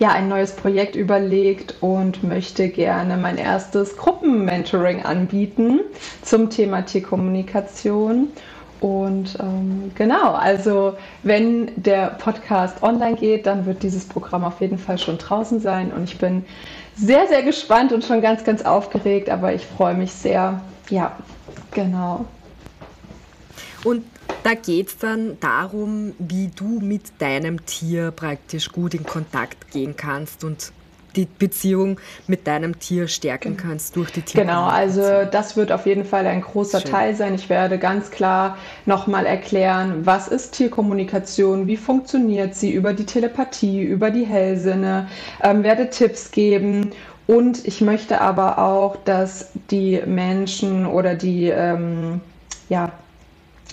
ja, 0.00 0.08
ein 0.08 0.28
neues 0.28 0.52
Projekt 0.52 0.96
überlegt 0.96 1.76
und 1.80 2.24
möchte 2.24 2.68
gerne 2.68 3.16
mein 3.16 3.38
erstes 3.38 3.96
Gruppenmentoring 3.96 5.04
anbieten 5.04 5.80
zum 6.22 6.50
Thema 6.50 6.82
Tierkommunikation. 6.82 8.28
Und 8.80 9.38
ähm, 9.40 9.92
genau, 9.94 10.32
also 10.32 10.94
wenn 11.22 11.70
der 11.76 12.16
Podcast 12.18 12.82
online 12.82 13.16
geht, 13.16 13.46
dann 13.46 13.64
wird 13.64 13.82
dieses 13.82 14.04
Programm 14.06 14.44
auf 14.44 14.60
jeden 14.60 14.76
Fall 14.76 14.98
schon 14.98 15.18
draußen 15.18 15.60
sein. 15.60 15.92
Und 15.92 16.04
ich 16.04 16.18
bin 16.18 16.44
sehr, 16.96 17.26
sehr 17.28 17.42
gespannt 17.42 17.92
und 17.92 18.04
schon 18.04 18.20
ganz, 18.20 18.44
ganz 18.44 18.62
aufgeregt, 18.62 19.30
aber 19.30 19.54
ich 19.54 19.64
freue 19.64 19.94
mich 19.94 20.12
sehr. 20.12 20.60
Ja, 20.90 21.16
genau. 21.72 22.24
Und 23.84 24.04
da 24.42 24.54
geht 24.54 24.88
es 24.88 24.98
dann 24.98 25.38
darum, 25.40 26.14
wie 26.18 26.48
du 26.48 26.80
mit 26.80 27.20
deinem 27.20 27.64
Tier 27.66 28.10
praktisch 28.10 28.70
gut 28.70 28.94
in 28.94 29.04
Kontakt 29.04 29.70
gehen 29.70 29.96
kannst 29.96 30.44
und 30.44 30.72
die 31.16 31.26
Beziehung 31.26 32.00
mit 32.26 32.46
deinem 32.46 32.78
Tier 32.78 33.08
stärken 33.08 33.56
kannst 33.56 33.96
durch 33.96 34.10
die 34.10 34.22
Tier. 34.22 34.42
Genau, 34.42 34.64
also 34.64 35.24
das 35.30 35.56
wird 35.56 35.72
auf 35.72 35.86
jeden 35.86 36.04
Fall 36.04 36.26
ein 36.26 36.40
großer 36.40 36.80
Schön. 36.80 36.90
Teil 36.90 37.14
sein. 37.14 37.34
Ich 37.34 37.48
werde 37.48 37.78
ganz 37.78 38.10
klar 38.10 38.58
nochmal 38.84 39.26
erklären, 39.26 40.04
was 40.04 40.28
ist 40.28 40.52
Tierkommunikation, 40.52 41.66
wie 41.66 41.76
funktioniert 41.76 42.54
sie 42.54 42.72
über 42.72 42.92
die 42.92 43.06
Telepathie, 43.06 43.82
über 43.82 44.10
die 44.10 44.24
Hellsinne, 44.24 45.08
ähm, 45.42 45.62
werde 45.62 45.90
Tipps 45.90 46.30
geben 46.30 46.90
und 47.26 47.66
ich 47.66 47.80
möchte 47.80 48.20
aber 48.20 48.58
auch, 48.58 48.96
dass 49.04 49.50
die 49.70 50.02
Menschen 50.06 50.86
oder 50.86 51.14
die 51.14 51.48
ähm, 51.48 52.20
ja, 52.68 52.92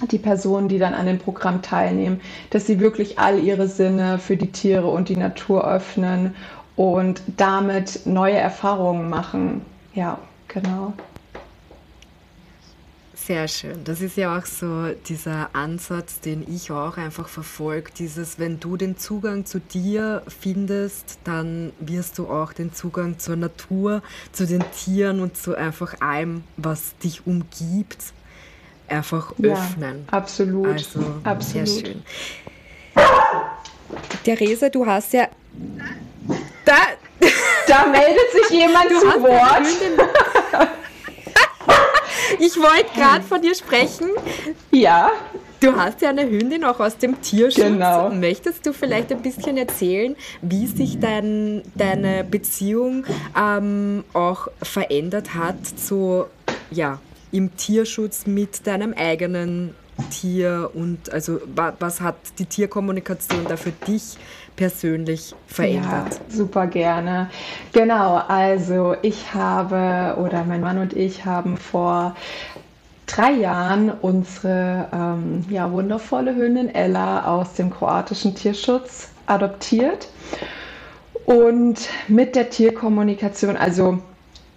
die 0.10 0.18
Personen, 0.18 0.68
die 0.68 0.80
dann 0.80 0.94
an 0.94 1.06
dem 1.06 1.20
Programm 1.20 1.62
teilnehmen, 1.62 2.22
dass 2.50 2.66
sie 2.66 2.80
wirklich 2.80 3.20
all 3.20 3.40
ihre 3.40 3.68
Sinne 3.68 4.18
für 4.18 4.38
die 4.38 4.52
Tiere 4.52 4.88
und 4.88 5.10
die 5.10 5.18
Natur 5.18 5.68
öffnen 5.70 6.36
und 6.76 7.22
damit 7.38 8.06
neue 8.06 8.38
Erfahrungen 8.38 9.10
machen. 9.10 9.62
Ja, 9.94 10.18
genau. 10.48 10.94
Sehr 13.26 13.48
schön. 13.48 13.84
Das 13.84 14.02
ist 14.02 14.18
ja 14.18 14.38
auch 14.38 14.46
so 14.48 14.88
dieser 15.08 15.50
Ansatz, 15.54 16.20
den 16.22 16.44
ich 16.52 16.72
auch 16.72 16.98
einfach 16.98 17.28
verfolge. 17.28 17.92
Dieses, 17.98 18.40
wenn 18.40 18.60
du 18.60 18.78
den 18.78 18.98
Zugang 18.98 19.46
zu 19.46 19.60
dir 19.60 20.24
findest, 20.28 21.20
dann 21.24 21.72
wirst 21.80 22.18
du 22.18 22.28
auch 22.28 22.52
den 22.52 22.74
Zugang 22.74 23.20
zur 23.20 23.36
Natur, 23.36 24.02
zu 24.32 24.48
den 24.48 24.64
Tieren 24.72 25.20
und 25.20 25.38
zu 25.38 25.56
einfach 25.56 26.02
allem, 26.02 26.44
was 26.58 26.98
dich 26.98 27.28
umgibt, 27.28 28.14
einfach 28.88 29.34
öffnen. 29.34 30.06
Ja, 30.08 30.18
absolut. 30.18 30.68
Also, 30.68 31.00
absolut. 31.24 31.68
sehr 31.68 31.86
schön. 31.86 32.04
Theresa, 34.24 34.70
du 34.70 34.86
hast 34.86 35.14
ja. 35.14 35.28
Da, 36.66 36.78
da 37.68 37.86
meldet 37.86 38.32
sich 38.32 38.50
jemand 38.50 38.90
du 38.90 39.00
zu 39.00 39.22
Wort. 39.22 40.78
Ich 42.40 42.58
wollte 42.58 42.94
gerade 42.96 43.24
von 43.24 43.42
dir 43.42 43.56
sprechen. 43.56 44.10
Ja. 44.72 45.12
Du 45.60 45.76
hast 45.76 46.02
ja 46.02 46.10
eine 46.10 46.28
Hündin 46.28 46.64
auch 46.64 46.80
aus 46.80 46.98
dem 46.98 47.22
Tierschutz. 47.22 47.64
Genau. 47.64 48.10
Möchtest 48.10 48.66
du 48.66 48.74
vielleicht 48.74 49.12
ein 49.12 49.22
bisschen 49.22 49.58
erzählen, 49.58 50.16
wie 50.42 50.66
sich 50.66 51.00
dein, 51.00 51.62
deine 51.76 52.24
Beziehung 52.24 53.06
ähm, 53.40 54.04
auch 54.14 54.48
verändert 54.64 55.36
hat, 55.36 55.58
so 55.78 56.26
ja, 56.72 57.00
im 57.32 57.56
Tierschutz 57.58 58.26
mit 58.26 58.66
deinem 58.66 58.94
eigenen 58.94 59.76
Tier 60.10 60.72
und 60.74 61.12
also 61.12 61.40
was 61.56 62.02
hat 62.02 62.16
die 62.40 62.46
Tierkommunikation 62.46 63.46
da 63.48 63.56
für 63.56 63.72
dich 63.72 64.18
persönlich 64.62 65.34
verändert? 65.48 66.14
Ja, 66.14 66.36
super 66.36 66.68
gerne. 66.68 67.32
Genau, 67.74 68.22
also 68.28 68.96
ich 69.02 69.34
habe 69.34 70.22
oder 70.22 70.44
mein 70.44 70.62
Mann 70.62 70.78
und 70.78 70.94
ich 70.94 71.26
haben 71.26 71.58
vor 71.58 72.16
drei 73.08 73.32
Jahren 73.32 73.90
unsere 73.90 74.88
ähm, 74.94 75.46
ja, 75.50 75.72
wundervolle 75.72 76.36
Hündin 76.36 76.70
Ella 76.70 77.26
aus 77.26 77.54
dem 77.54 77.72
kroatischen 77.72 78.36
Tierschutz 78.36 79.10
adoptiert. 79.26 80.10
Und 81.26 81.90
mit 82.08 82.36
der 82.36 82.52
Tierkommunikation, 82.52 83.58
also 83.58 83.98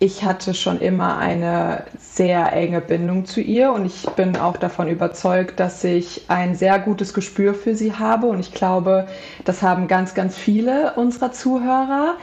ich 0.04 0.22
hatte 0.22 0.52
schon 0.52 0.80
immer 0.80 1.16
eine 1.16 1.84
sehr 1.98 2.52
enge 2.52 2.82
Bindung 2.82 3.24
zu 3.24 3.40
ihr 3.40 3.72
und 3.72 3.86
ich 3.86 4.04
bin 4.16 4.36
auch 4.36 4.58
davon 4.58 4.88
überzeugt, 4.88 5.58
dass 5.58 5.82
ich 5.82 6.26
ein 6.28 6.54
sehr 6.54 6.78
gutes 6.78 7.14
Gespür 7.14 7.54
für 7.54 7.74
sie 7.74 7.94
habe 7.94 8.26
und 8.26 8.38
ich 8.38 8.52
glaube, 8.52 9.06
das 9.46 9.62
haben 9.62 9.88
ganz, 9.88 10.14
ganz 10.14 10.36
viele 10.36 10.92
unserer 10.96 11.32
Zuhörer. 11.32 12.16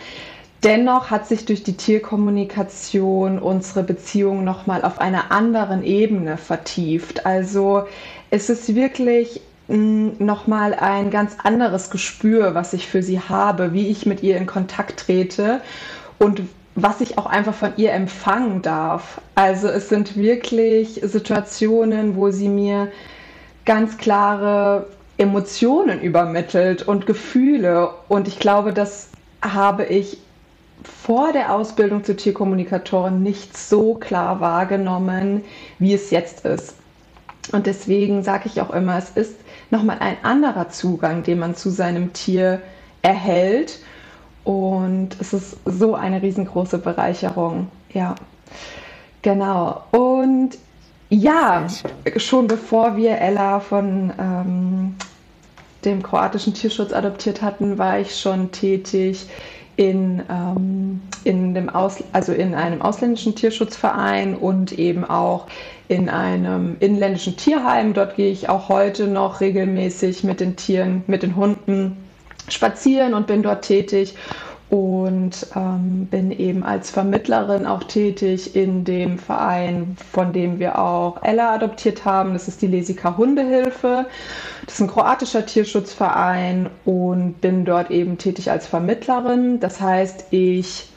Dennoch 0.63 1.09
hat 1.09 1.27
sich 1.27 1.45
durch 1.45 1.63
die 1.63 1.75
Tierkommunikation 1.75 3.39
unsere 3.39 3.81
Beziehung 3.81 4.43
nochmal 4.43 4.83
auf 4.83 5.01
einer 5.01 5.31
anderen 5.31 5.83
Ebene 5.83 6.38
vertieft. 6.38 7.25
Also 7.25 7.88
es 8.29 8.51
ist 8.51 8.75
wirklich 8.75 9.41
mm, 9.69 10.09
nochmal 10.19 10.75
ein 10.75 11.09
ganz 11.09 11.35
anderes 11.43 11.89
Gespür, 11.89 12.53
was 12.53 12.73
ich 12.73 12.88
für 12.88 13.01
sie 13.01 13.19
habe, 13.19 13.73
wie 13.73 13.88
ich 13.88 14.05
mit 14.05 14.21
ihr 14.21 14.38
in 14.38 14.45
Kontakt 14.45 15.00
trete 15.00 15.61
und 16.19 16.43
was 16.75 17.01
ich 17.01 17.18
auch 17.18 17.25
einfach 17.25 17.54
von 17.54 17.74
ihr 17.78 17.92
empfangen 17.92 18.62
darf. 18.62 19.22
Also 19.36 19.68
es 19.68 19.90
sind 19.90 20.16
wirklich 20.16 21.01
Situationen, 21.04 22.16
wo 22.16 22.32
sie 22.32 22.48
mir 22.48 22.90
ganz 23.66 23.98
klare 23.98 24.88
Emotionen 25.18 26.01
übermittelt 26.01 26.88
und 26.88 27.06
Gefühle. 27.06 27.90
Und 28.08 28.28
ich 28.28 28.40
glaube, 28.40 28.74
das 28.74 29.10
habe 29.42 29.86
ich 29.86 30.18
vor 30.84 31.32
der 31.32 31.54
Ausbildung 31.54 32.04
zur 32.04 32.18
Tierkommunikatorin 32.18 33.22
nicht 33.22 33.56
so 33.58 33.96
klar 33.96 34.40
wahrgenommen, 34.40 35.44
wie 35.78 35.94
es 35.94 36.10
jetzt 36.10 36.46
ist. 36.46 36.75
Und 37.51 37.68
deswegen 37.68 38.24
sage 38.24 38.44
ich 38.46 38.62
auch 38.62 38.72
immer, 38.72 38.98
es 38.98 39.10
ist 39.12 39.36
nochmal 39.70 39.98
ein 40.00 40.18
anderer 40.24 40.70
Zugang, 40.70 41.24
den 41.24 41.40
man 41.40 41.56
zu 41.56 41.70
seinem 41.70 42.13
Tier 42.13 42.62
erhält. 43.01 43.80
Und 44.43 45.10
es 45.19 45.33
ist 45.33 45.57
so 45.65 45.95
eine 45.95 46.21
riesengroße 46.21 46.79
Bereicherung. 46.79 47.67
Ja, 47.93 48.15
genau. 49.21 49.83
Und 49.91 50.57
ja, 51.10 51.67
schon 52.15 52.48
bevor 52.48 52.95
wir 52.95 53.17
Ella 53.17 53.60
von 53.60 54.13
ähm, 54.17 54.95
dem 55.86 56.01
kroatischen 56.01 56.53
Tierschutz 56.53 56.93
adoptiert 56.93 57.41
hatten, 57.41 57.77
war 57.77 58.00
ich 58.00 58.19
schon 58.19 58.51
tätig 58.51 59.27
in, 59.75 60.21
ähm, 60.29 61.01
in, 61.24 61.53
dem 61.53 61.70
Aus, 61.70 62.03
also 62.13 62.33
in 62.33 62.53
einem 62.53 62.81
ausländischen 62.81 63.35
Tierschutzverein 63.35 64.35
und 64.35 64.77
eben 64.77 65.03
auch 65.03 65.48
in 65.87 66.09
einem 66.09 66.77
inländischen 66.79 67.35
Tierheim. 67.35 67.94
Dort 67.94 68.16
gehe 68.16 68.31
ich 68.31 68.48
auch 68.48 68.70
heute 68.70 69.07
noch 69.07 69.42
regelmäßig 69.42 70.24
mit 70.24 70.39
den 70.39 70.55
Tieren, 70.55 71.03
mit 71.07 71.24
den 71.24 71.35
Hunden 71.35 71.98
spazieren 72.53 73.14
und 73.14 73.27
bin 73.27 73.44
dort 73.44 73.64
tätig 73.64 74.16
und 74.72 75.48
ähm, 75.53 76.07
bin 76.09 76.31
eben 76.31 76.64
als 76.64 76.92
Vermittlerin 76.92 77.66
auch 77.66 77.83
tätig 77.83 78.55
in 78.55 78.85
dem 78.85 79.20
Verein, 79.20 79.98
von 80.14 80.31
dem 80.31 80.59
wir 80.59 80.79
auch 80.79 81.22
Ella 81.24 81.53
adoptiert 81.53 82.05
haben. 82.05 82.31
Das 82.31 82.48
ist 82.48 82.61
die 82.61 82.68
Lesika 82.68 83.18
Hundehilfe. 83.18 84.05
Das 84.66 84.75
ist 84.75 84.79
ein 84.79 84.87
kroatischer 84.87 85.46
Tierschutzverein 85.46 86.70
und 86.85 87.42
bin 87.42 87.66
dort 87.66 87.92
eben 87.92 88.18
tätig 88.18 88.50
als 88.50 88.66
Vermittlerin. 88.66 89.59
Das 89.59 89.81
heißt, 89.81 90.27
ich 90.31 90.87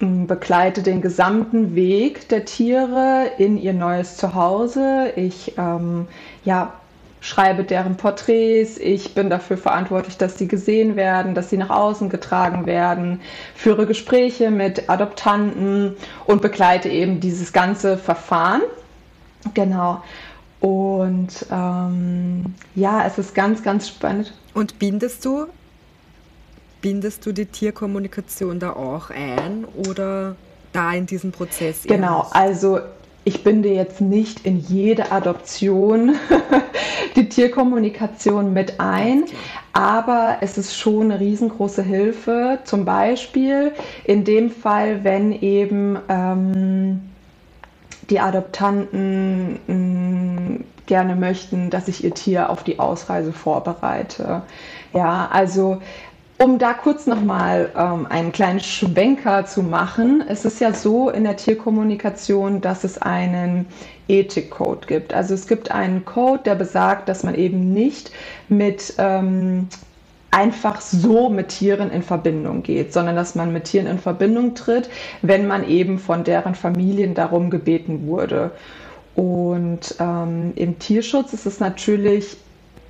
hm, 0.00 0.26
begleite 0.26 0.82
den 0.82 1.00
gesamten 1.00 1.76
Weg 1.76 2.28
der 2.30 2.44
Tiere 2.44 3.30
in 3.38 3.56
ihr 3.58 3.74
neues 3.74 4.16
Zuhause. 4.16 5.12
Ich 5.14 5.56
ähm, 5.56 6.08
ja, 6.44 6.72
schreibe 7.20 7.64
deren 7.64 7.96
Porträts, 7.96 8.78
ich 8.78 9.14
bin 9.14 9.30
dafür 9.30 9.58
verantwortlich, 9.58 10.16
dass 10.16 10.38
sie 10.38 10.48
gesehen 10.48 10.96
werden, 10.96 11.34
dass 11.34 11.50
sie 11.50 11.58
nach 11.58 11.70
außen 11.70 12.08
getragen 12.08 12.66
werden, 12.66 13.20
führe 13.54 13.86
Gespräche 13.86 14.50
mit 14.50 14.88
Adoptanten 14.88 15.96
und 16.24 16.42
begleite 16.42 16.88
eben 16.88 17.20
dieses 17.20 17.52
ganze 17.52 17.98
Verfahren. 17.98 18.62
Genau. 19.54 20.02
Und 20.60 21.46
ähm, 21.50 22.54
ja, 22.74 23.06
es 23.06 23.18
ist 23.18 23.34
ganz, 23.34 23.62
ganz 23.62 23.88
spannend. 23.88 24.34
Und 24.52 24.78
bindest 24.78 25.24
du, 25.24 25.46
bindest 26.80 27.24
du 27.24 27.32
die 27.32 27.46
Tierkommunikation 27.46 28.58
da 28.58 28.72
auch 28.72 29.10
ein 29.10 29.64
oder 29.88 30.36
da 30.72 30.92
in 30.92 31.06
diesem 31.06 31.32
Prozess? 31.32 31.82
Genau, 31.84 32.26
also 32.32 32.80
ich 33.24 33.44
binde 33.44 33.68
jetzt 33.68 34.00
nicht 34.00 34.46
in 34.46 34.58
jede 34.58 35.12
Adoption 35.12 36.16
die 37.16 37.28
Tierkommunikation 37.28 38.52
mit 38.52 38.80
ein, 38.80 39.24
aber 39.72 40.38
es 40.40 40.56
ist 40.58 40.76
schon 40.76 41.10
eine 41.10 41.20
riesengroße 41.20 41.82
Hilfe. 41.82 42.60
Zum 42.64 42.84
Beispiel 42.84 43.72
in 44.04 44.24
dem 44.24 44.50
Fall, 44.50 45.04
wenn 45.04 45.32
eben 45.32 45.98
ähm, 46.08 47.00
die 48.08 48.20
Adoptanten 48.20 49.58
mh, 49.66 49.74
mm, 49.74 50.64
gerne 50.86 51.14
möchten, 51.14 51.70
dass 51.70 51.86
ich 51.86 52.02
ihr 52.02 52.14
Tier 52.14 52.50
auf 52.50 52.64
die 52.64 52.80
Ausreise 52.80 53.32
vorbereite. 53.32 54.42
Ja, 54.92 55.28
also 55.32 55.80
um 56.42 56.58
da 56.58 56.72
kurz 56.72 57.06
nochmal 57.06 57.70
ähm, 57.76 58.06
einen 58.08 58.32
kleinen 58.32 58.60
Schwenker 58.60 59.44
zu 59.44 59.62
machen, 59.62 60.24
es 60.26 60.46
ist 60.46 60.58
ja 60.58 60.72
so 60.72 61.10
in 61.10 61.24
der 61.24 61.36
Tierkommunikation, 61.36 62.62
dass 62.62 62.82
es 62.82 62.96
einen 62.96 63.66
Ethikcode 64.08 64.86
gibt. 64.86 65.12
Also 65.12 65.34
es 65.34 65.46
gibt 65.46 65.70
einen 65.70 66.06
Code, 66.06 66.42
der 66.46 66.54
besagt, 66.54 67.10
dass 67.10 67.24
man 67.24 67.34
eben 67.34 67.74
nicht 67.74 68.10
mit 68.48 68.94
ähm, 68.96 69.68
einfach 70.30 70.80
so 70.80 71.28
mit 71.28 71.48
Tieren 71.48 71.90
in 71.90 72.02
Verbindung 72.02 72.62
geht, 72.62 72.94
sondern 72.94 73.16
dass 73.16 73.34
man 73.34 73.52
mit 73.52 73.64
Tieren 73.64 73.86
in 73.86 73.98
Verbindung 73.98 74.54
tritt, 74.54 74.88
wenn 75.20 75.46
man 75.46 75.68
eben 75.68 75.98
von 75.98 76.24
deren 76.24 76.54
Familien 76.54 77.12
darum 77.12 77.50
gebeten 77.50 78.06
wurde. 78.06 78.50
Und 79.14 79.94
ähm, 80.00 80.52
im 80.56 80.78
Tierschutz 80.78 81.34
ist 81.34 81.44
es 81.44 81.60
natürlich 81.60 82.38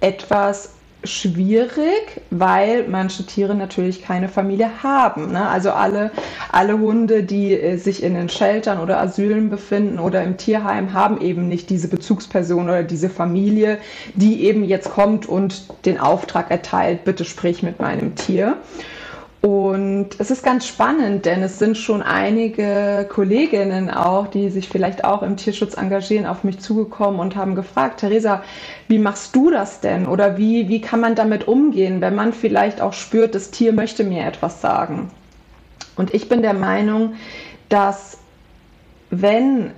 etwas 0.00 0.74
schwierig, 1.04 2.20
weil 2.30 2.86
manche 2.88 3.24
Tiere 3.24 3.54
natürlich 3.54 4.02
keine 4.02 4.28
Familie 4.28 4.82
haben. 4.82 5.32
Ne? 5.32 5.48
Also 5.48 5.70
alle, 5.70 6.10
alle 6.52 6.78
Hunde, 6.78 7.22
die 7.22 7.52
äh, 7.52 7.76
sich 7.76 8.02
in 8.02 8.14
den 8.14 8.28
Sheltern 8.28 8.80
oder 8.80 9.00
Asylen 9.00 9.50
befinden 9.50 9.98
oder 9.98 10.22
im 10.22 10.36
Tierheim, 10.36 10.92
haben 10.92 11.20
eben 11.20 11.48
nicht 11.48 11.70
diese 11.70 11.88
Bezugsperson 11.88 12.64
oder 12.64 12.82
diese 12.82 13.08
Familie, 13.08 13.78
die 14.14 14.44
eben 14.44 14.64
jetzt 14.64 14.90
kommt 14.90 15.26
und 15.26 15.64
den 15.86 15.98
Auftrag 15.98 16.50
erteilt, 16.50 17.04
bitte 17.04 17.24
sprich 17.24 17.62
mit 17.62 17.80
meinem 17.80 18.14
Tier. 18.14 18.56
Und 19.42 20.08
es 20.18 20.30
ist 20.30 20.44
ganz 20.44 20.66
spannend, 20.66 21.24
denn 21.24 21.42
es 21.42 21.58
sind 21.58 21.78
schon 21.78 22.02
einige 22.02 23.06
Kolleginnen 23.08 23.88
auch, 23.88 24.26
die 24.26 24.50
sich 24.50 24.68
vielleicht 24.68 25.04
auch 25.04 25.22
im 25.22 25.38
Tierschutz 25.38 25.78
engagieren, 25.78 26.26
auf 26.26 26.44
mich 26.44 26.60
zugekommen 26.60 27.20
und 27.20 27.36
haben 27.36 27.54
gefragt, 27.54 28.00
Theresa, 28.00 28.42
wie 28.88 28.98
machst 28.98 29.34
du 29.34 29.50
das 29.50 29.80
denn? 29.80 30.06
Oder 30.06 30.36
wie, 30.36 30.68
wie 30.68 30.82
kann 30.82 31.00
man 31.00 31.14
damit 31.14 31.48
umgehen, 31.48 32.02
wenn 32.02 32.14
man 32.14 32.34
vielleicht 32.34 32.82
auch 32.82 32.92
spürt, 32.92 33.34
das 33.34 33.50
Tier 33.50 33.72
möchte 33.72 34.04
mir 34.04 34.26
etwas 34.26 34.60
sagen? 34.60 35.10
Und 35.96 36.12
ich 36.12 36.28
bin 36.28 36.42
der 36.42 36.54
Meinung, 36.54 37.14
dass 37.70 38.18
wenn, 39.08 39.70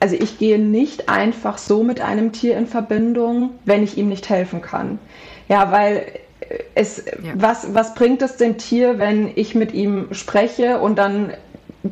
also 0.00 0.16
ich 0.18 0.38
gehe 0.38 0.58
nicht 0.58 1.10
einfach 1.10 1.58
so 1.58 1.82
mit 1.82 2.00
einem 2.00 2.32
Tier 2.32 2.56
in 2.56 2.66
Verbindung, 2.66 3.50
wenn 3.66 3.82
ich 3.82 3.98
ihm 3.98 4.08
nicht 4.08 4.30
helfen 4.30 4.62
kann. 4.62 4.98
Ja, 5.48 5.72
weil 5.72 6.06
es, 6.74 7.04
ja. 7.22 7.32
was, 7.34 7.74
was 7.74 7.94
bringt 7.94 8.22
es 8.22 8.36
dem 8.36 8.58
Tier, 8.58 8.98
wenn 8.98 9.30
ich 9.34 9.54
mit 9.54 9.72
ihm 9.72 10.08
spreche 10.12 10.78
und 10.78 10.98
dann 10.98 11.32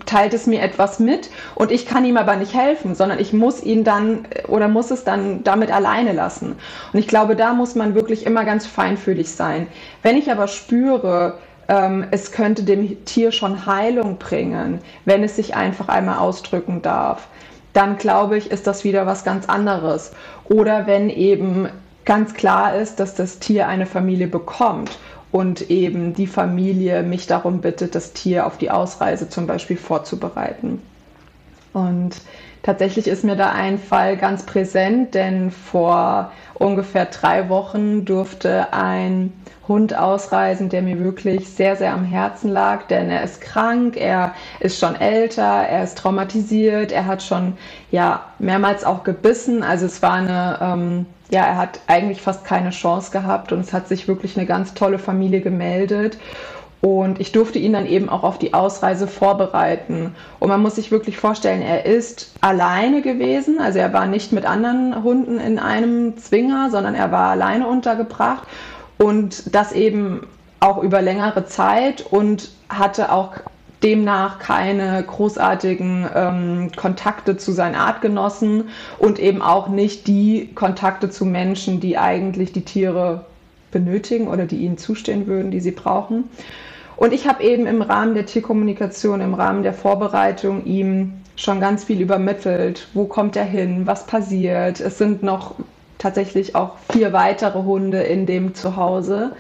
teilt 0.04 0.34
es 0.34 0.46
mir 0.46 0.62
etwas 0.62 0.98
mit 0.98 1.30
und 1.54 1.70
ich 1.70 1.86
kann 1.86 2.04
ihm 2.04 2.16
aber 2.16 2.36
nicht 2.36 2.54
helfen, 2.54 2.94
sondern 2.94 3.18
ich 3.20 3.32
muss 3.32 3.62
ihn 3.62 3.84
dann 3.84 4.26
oder 4.48 4.68
muss 4.68 4.90
es 4.90 5.04
dann 5.04 5.44
damit 5.44 5.70
alleine 5.70 6.12
lassen. 6.12 6.56
Und 6.92 6.98
ich 6.98 7.06
glaube, 7.06 7.36
da 7.36 7.52
muss 7.52 7.74
man 7.74 7.94
wirklich 7.94 8.26
immer 8.26 8.44
ganz 8.44 8.66
feinfühlig 8.66 9.30
sein. 9.30 9.68
Wenn 10.02 10.16
ich 10.16 10.30
aber 10.30 10.48
spüre, 10.48 11.38
ähm, 11.68 12.04
es 12.10 12.32
könnte 12.32 12.64
dem 12.64 13.04
Tier 13.04 13.30
schon 13.32 13.66
Heilung 13.66 14.18
bringen, 14.18 14.80
wenn 15.04 15.22
es 15.22 15.36
sich 15.36 15.54
einfach 15.54 15.88
einmal 15.88 16.18
ausdrücken 16.18 16.82
darf, 16.82 17.28
dann 17.72 17.96
glaube 17.98 18.38
ich, 18.38 18.50
ist 18.50 18.66
das 18.66 18.84
wieder 18.84 19.06
was 19.06 19.24
ganz 19.24 19.48
anderes. 19.48 20.12
Oder 20.48 20.86
wenn 20.86 21.10
eben 21.10 21.68
ganz 22.06 22.32
klar 22.32 22.76
ist, 22.76 22.98
dass 22.98 23.14
das 23.14 23.38
Tier 23.38 23.68
eine 23.68 23.84
Familie 23.84 24.28
bekommt 24.28 24.98
und 25.32 25.70
eben 25.70 26.14
die 26.14 26.26
Familie 26.26 27.02
mich 27.02 27.26
darum 27.26 27.60
bittet, 27.60 27.94
das 27.94 28.14
Tier 28.14 28.46
auf 28.46 28.56
die 28.56 28.70
Ausreise 28.70 29.28
zum 29.28 29.46
Beispiel 29.46 29.76
vorzubereiten. 29.76 30.80
Und 31.74 32.22
tatsächlich 32.62 33.06
ist 33.06 33.22
mir 33.22 33.36
da 33.36 33.50
ein 33.50 33.78
Fall 33.78 34.16
ganz 34.16 34.46
präsent, 34.46 35.14
denn 35.14 35.50
vor 35.50 36.32
ungefähr 36.54 37.04
drei 37.04 37.50
Wochen 37.50 38.06
durfte 38.06 38.72
ein 38.72 39.32
Hund 39.68 39.94
ausreisen, 39.98 40.68
der 40.68 40.80
mir 40.80 41.00
wirklich 41.00 41.50
sehr, 41.50 41.76
sehr 41.76 41.92
am 41.92 42.04
Herzen 42.04 42.50
lag, 42.50 42.84
denn 42.86 43.10
er 43.10 43.24
ist 43.24 43.40
krank, 43.40 43.96
er 43.96 44.32
ist 44.60 44.78
schon 44.78 44.94
älter, 44.94 45.42
er 45.42 45.82
ist 45.82 45.98
traumatisiert, 45.98 46.92
er 46.92 47.06
hat 47.06 47.22
schon 47.22 47.58
ja 47.90 48.24
mehrmals 48.38 48.84
auch 48.84 49.02
gebissen. 49.02 49.62
Also 49.62 49.86
es 49.86 50.00
war 50.02 50.12
eine, 50.12 50.58
ähm, 50.62 51.06
ja, 51.30 51.44
er 51.44 51.56
hat 51.56 51.80
eigentlich 51.86 52.22
fast 52.22 52.44
keine 52.44 52.70
Chance 52.70 53.10
gehabt 53.10 53.52
und 53.52 53.60
es 53.60 53.72
hat 53.72 53.88
sich 53.88 54.08
wirklich 54.08 54.36
eine 54.36 54.46
ganz 54.46 54.74
tolle 54.74 54.98
Familie 54.98 55.40
gemeldet. 55.40 56.18
Und 56.82 57.20
ich 57.20 57.32
durfte 57.32 57.58
ihn 57.58 57.72
dann 57.72 57.86
eben 57.86 58.08
auch 58.08 58.22
auf 58.22 58.38
die 58.38 58.54
Ausreise 58.54 59.08
vorbereiten. 59.08 60.14
Und 60.38 60.48
man 60.48 60.60
muss 60.60 60.76
sich 60.76 60.92
wirklich 60.92 61.16
vorstellen, 61.16 61.62
er 61.62 61.84
ist 61.86 62.34
alleine 62.42 63.02
gewesen. 63.02 63.58
Also 63.58 63.78
er 63.78 63.92
war 63.92 64.06
nicht 64.06 64.32
mit 64.32 64.44
anderen 64.44 65.02
Hunden 65.02 65.40
in 65.40 65.58
einem 65.58 66.16
Zwinger, 66.18 66.70
sondern 66.70 66.94
er 66.94 67.10
war 67.10 67.30
alleine 67.30 67.66
untergebracht 67.66 68.46
und 68.98 69.54
das 69.54 69.72
eben 69.72 70.26
auch 70.60 70.82
über 70.82 71.02
längere 71.02 71.46
Zeit 71.46 72.04
und 72.08 72.50
hatte 72.68 73.10
auch 73.12 73.32
demnach 73.82 74.38
keine 74.38 75.02
großartigen 75.02 76.08
ähm, 76.14 76.70
Kontakte 76.76 77.36
zu 77.36 77.52
seinen 77.52 77.74
Artgenossen 77.74 78.70
und 78.98 79.18
eben 79.18 79.42
auch 79.42 79.68
nicht 79.68 80.06
die 80.06 80.50
Kontakte 80.54 81.10
zu 81.10 81.26
Menschen, 81.26 81.80
die 81.80 81.98
eigentlich 81.98 82.52
die 82.52 82.64
Tiere 82.64 83.24
benötigen 83.70 84.28
oder 84.28 84.46
die 84.46 84.56
ihnen 84.56 84.78
zustehen 84.78 85.26
würden, 85.26 85.50
die 85.50 85.60
sie 85.60 85.72
brauchen. 85.72 86.24
Und 86.96 87.12
ich 87.12 87.28
habe 87.28 87.42
eben 87.42 87.66
im 87.66 87.82
Rahmen 87.82 88.14
der 88.14 88.24
Tierkommunikation, 88.24 89.20
im 89.20 89.34
Rahmen 89.34 89.62
der 89.62 89.74
Vorbereitung 89.74 90.64
ihm 90.64 91.12
schon 91.36 91.60
ganz 91.60 91.84
viel 91.84 92.00
übermittelt. 92.00 92.88
Wo 92.94 93.04
kommt 93.04 93.36
er 93.36 93.44
hin? 93.44 93.86
Was 93.86 94.06
passiert? 94.06 94.80
Es 94.80 94.96
sind 94.96 95.22
noch 95.22 95.54
tatsächlich 95.98 96.54
auch 96.54 96.72
vier 96.90 97.12
weitere 97.12 97.62
Hunde 97.62 98.02
in 98.02 98.24
dem 98.24 98.54
Zuhause. 98.54 99.32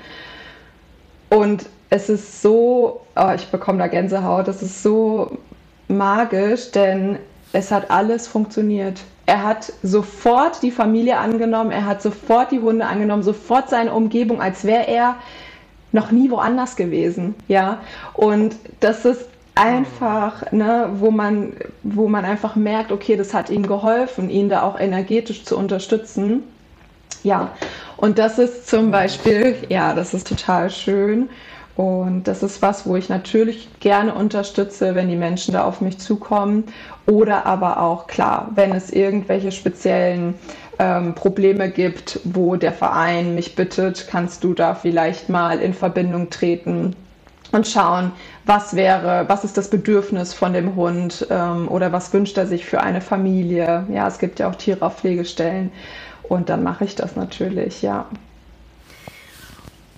Und 1.30 1.66
es 1.90 2.08
ist 2.08 2.42
so, 2.42 3.00
oh, 3.16 3.32
ich 3.34 3.46
bekomme 3.48 3.78
da 3.78 3.86
Gänsehaut, 3.86 4.48
es 4.48 4.62
ist 4.62 4.82
so 4.82 5.38
magisch, 5.88 6.72
denn 6.72 7.18
es 7.52 7.70
hat 7.70 7.90
alles 7.90 8.26
funktioniert. 8.26 9.00
Er 9.26 9.42
hat 9.42 9.72
sofort 9.82 10.62
die 10.62 10.70
Familie 10.70 11.18
angenommen, 11.18 11.70
er 11.70 11.86
hat 11.86 12.02
sofort 12.02 12.52
die 12.52 12.60
Hunde 12.60 12.86
angenommen, 12.86 13.22
sofort 13.22 13.70
seine 13.70 13.92
Umgebung, 13.92 14.40
als 14.40 14.64
wäre 14.64 14.86
er 14.86 15.16
noch 15.92 16.10
nie 16.10 16.30
woanders 16.30 16.76
gewesen. 16.76 17.34
Ja, 17.48 17.80
und 18.14 18.56
das 18.80 19.04
ist 19.04 19.26
einfach, 19.54 20.52
ne, 20.52 20.90
wo 20.94 21.10
man, 21.10 21.54
wo 21.82 22.08
man 22.08 22.24
einfach 22.24 22.54
merkt, 22.56 22.92
okay, 22.92 23.16
das 23.16 23.34
hat 23.34 23.50
ihm 23.50 23.66
geholfen, 23.66 24.28
ihn 24.28 24.48
da 24.48 24.62
auch 24.62 24.78
energetisch 24.78 25.44
zu 25.44 25.56
unterstützen. 25.56 26.42
Ja, 27.24 27.50
und 27.96 28.18
das 28.18 28.38
ist 28.38 28.68
zum 28.68 28.90
Beispiel, 28.90 29.56
ja, 29.68 29.94
das 29.94 30.14
ist 30.14 30.28
total 30.28 30.70
schön. 30.70 31.30
Und 31.76 32.24
das 32.24 32.42
ist 32.42 32.62
was, 32.62 32.86
wo 32.86 32.96
ich 32.96 33.10
natürlich 33.10 33.68
gerne 33.80 34.14
unterstütze, 34.14 34.94
wenn 34.94 35.08
die 35.08 35.16
Menschen 35.16 35.52
da 35.52 35.64
auf 35.64 35.82
mich 35.82 35.98
zukommen. 35.98 36.64
Oder 37.06 37.44
aber 37.44 37.80
auch, 37.80 38.06
klar, 38.06 38.50
wenn 38.54 38.72
es 38.72 38.90
irgendwelche 38.90 39.52
speziellen 39.52 40.34
ähm, 40.78 41.14
Probleme 41.14 41.70
gibt, 41.70 42.20
wo 42.24 42.56
der 42.56 42.72
Verein 42.72 43.34
mich 43.34 43.54
bittet, 43.54 44.08
kannst 44.08 44.42
du 44.42 44.54
da 44.54 44.74
vielleicht 44.74 45.28
mal 45.28 45.58
in 45.58 45.74
Verbindung 45.74 46.30
treten 46.30 46.96
und 47.52 47.66
schauen, 47.66 48.12
was 48.44 48.74
wäre, 48.74 49.24
was 49.28 49.44
ist 49.44 49.56
das 49.56 49.70
Bedürfnis 49.70 50.32
von 50.32 50.52
dem 50.52 50.76
Hund 50.76 51.26
ähm, 51.30 51.68
oder 51.68 51.92
was 51.92 52.12
wünscht 52.12 52.38
er 52.38 52.46
sich 52.46 52.64
für 52.64 52.80
eine 52.80 53.00
Familie. 53.00 53.86
Ja, 53.92 54.08
es 54.08 54.18
gibt 54.18 54.38
ja 54.38 54.48
auch 54.48 54.56
Tiere 54.56 54.84
auf 54.84 54.96
Pflegestellen 54.96 55.70
und 56.22 56.48
dann 56.48 56.62
mache 56.62 56.84
ich 56.84 56.94
das 56.94 57.16
natürlich, 57.16 57.82
ja. 57.82 58.06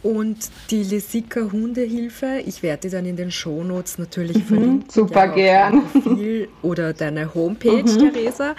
Und 0.02 0.36
die 0.70 0.82
Lesika 0.82 1.50
Hundehilfe, 1.52 2.42
ich 2.46 2.62
werde 2.62 2.82
die 2.82 2.90
dann 2.90 3.06
in 3.06 3.16
den 3.16 3.30
Shownotes 3.30 3.98
natürlich 3.98 4.38
mhm, 4.38 4.42
verlinken. 4.42 4.90
Super 4.90 5.26
ja, 5.36 5.70
gern. 5.70 5.82
Profil 5.86 6.48
oder 6.62 6.92
deine 6.92 7.34
Homepage, 7.34 7.82
mhm. 7.82 8.12
Theresa. 8.12 8.54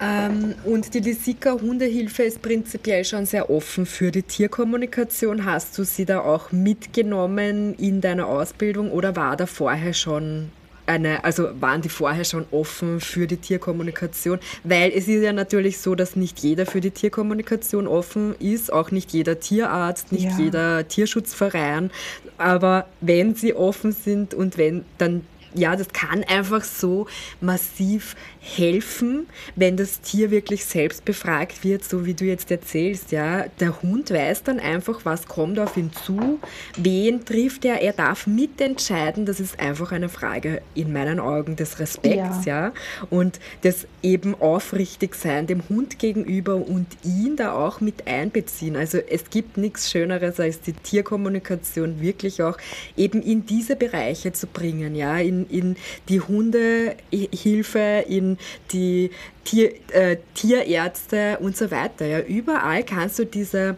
Ähm, 0.00 0.54
und 0.64 0.94
die 0.94 1.00
Lesika 1.00 1.52
Hundehilfe 1.52 2.24
ist 2.24 2.42
prinzipiell 2.42 3.04
schon 3.04 3.26
sehr 3.26 3.50
offen 3.50 3.86
für 3.86 4.10
die 4.10 4.22
Tierkommunikation. 4.22 5.44
Hast 5.44 5.78
du 5.78 5.84
sie 5.84 6.04
da 6.04 6.20
auch 6.20 6.50
mitgenommen 6.50 7.74
in 7.74 8.00
deiner 8.00 8.26
Ausbildung 8.26 8.90
oder 8.90 9.14
war 9.14 9.36
da 9.36 9.46
vorher 9.46 9.94
schon 9.94 10.50
eine, 10.92 11.24
also 11.24 11.48
waren 11.60 11.82
die 11.82 11.88
vorher 11.88 12.24
schon 12.24 12.46
offen 12.50 13.00
für 13.00 13.26
die 13.26 13.36
Tierkommunikation? 13.36 14.38
Weil 14.64 14.90
es 14.90 15.08
ist 15.08 15.22
ja 15.22 15.32
natürlich 15.32 15.78
so, 15.78 15.94
dass 15.94 16.16
nicht 16.16 16.40
jeder 16.40 16.66
für 16.66 16.80
die 16.80 16.90
Tierkommunikation 16.90 17.86
offen 17.86 18.34
ist, 18.38 18.72
auch 18.72 18.90
nicht 18.90 19.12
jeder 19.12 19.40
Tierarzt, 19.40 20.12
nicht 20.12 20.24
ja. 20.24 20.38
jeder 20.38 20.88
Tierschutzverein. 20.88 21.90
Aber 22.38 22.86
wenn 23.00 23.34
sie 23.34 23.54
offen 23.54 23.92
sind 23.92 24.34
und 24.34 24.58
wenn, 24.58 24.84
dann 24.98 25.22
ja, 25.54 25.76
das 25.76 25.88
kann 25.88 26.24
einfach 26.24 26.64
so 26.64 27.06
massiv 27.40 28.16
helfen, 28.40 29.26
wenn 29.54 29.76
das 29.76 30.00
Tier 30.00 30.30
wirklich 30.30 30.64
selbst 30.64 31.04
befragt 31.04 31.62
wird, 31.62 31.84
so 31.84 32.04
wie 32.04 32.14
du 32.14 32.24
jetzt 32.24 32.50
erzählst. 32.50 33.12
Ja, 33.12 33.46
der 33.60 33.82
Hund 33.82 34.10
weiß 34.10 34.42
dann 34.42 34.58
einfach, 34.58 35.04
was 35.04 35.26
kommt 35.26 35.58
auf 35.58 35.76
ihn 35.76 35.92
zu, 35.92 36.40
wen 36.76 37.24
trifft 37.24 37.64
er. 37.64 37.80
Er 37.80 37.92
darf 37.92 38.26
mitentscheiden. 38.26 39.26
Das 39.26 39.38
ist 39.38 39.60
einfach 39.60 39.92
eine 39.92 40.08
Frage 40.08 40.62
in 40.74 40.92
meinen 40.92 41.20
Augen 41.20 41.56
des 41.56 41.78
Respekts, 41.78 42.44
ja, 42.44 42.66
ja? 42.66 42.72
und 43.10 43.38
des 43.62 43.86
eben 44.02 44.34
aufrichtig 44.40 45.14
sein 45.14 45.46
dem 45.46 45.62
Hund 45.68 45.98
gegenüber 45.98 46.56
und 46.56 46.86
ihn 47.04 47.36
da 47.36 47.52
auch 47.52 47.80
mit 47.80 48.06
einbeziehen. 48.06 48.76
Also 48.76 48.98
es 48.98 49.30
gibt 49.30 49.56
nichts 49.56 49.90
Schöneres 49.90 50.40
als 50.40 50.60
die 50.60 50.72
Tierkommunikation 50.72 52.00
wirklich 52.00 52.42
auch 52.42 52.58
eben 52.96 53.22
in 53.22 53.46
diese 53.46 53.76
Bereiche 53.76 54.32
zu 54.32 54.46
bringen, 54.46 54.94
ja, 54.94 55.18
in 55.18 55.41
in, 55.48 55.76
die 56.08 56.20
Hundehilfe, 56.20 58.04
in 58.08 58.38
die 58.72 59.10
Tier, 59.44 59.72
äh, 59.92 60.16
Tierärzte 60.34 61.38
und 61.40 61.56
so 61.56 61.70
weiter. 61.70 62.06
Ja, 62.06 62.20
überall 62.20 62.84
kannst 62.84 63.18
du 63.18 63.26
diese 63.26 63.76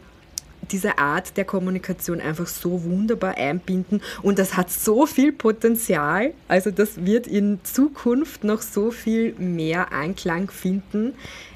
diese 0.71 0.99
Art 0.99 1.37
der 1.37 1.45
Kommunikation 1.45 2.21
einfach 2.21 2.47
so 2.47 2.85
wunderbar 2.85 3.37
einbinden 3.37 4.01
und 4.23 4.39
das 4.39 4.57
hat 4.57 4.71
so 4.71 5.07
viel 5.07 5.33
Potenzial. 5.33 6.33
Also 6.49 6.71
das 6.71 7.05
wird 7.05 7.27
in 7.27 7.61
Zukunft 7.65 8.45
noch 8.45 8.63
so 8.63 8.91
viel 8.91 9.35
mehr 9.39 9.93
Anklang 9.93 10.51
finden. 10.51 11.15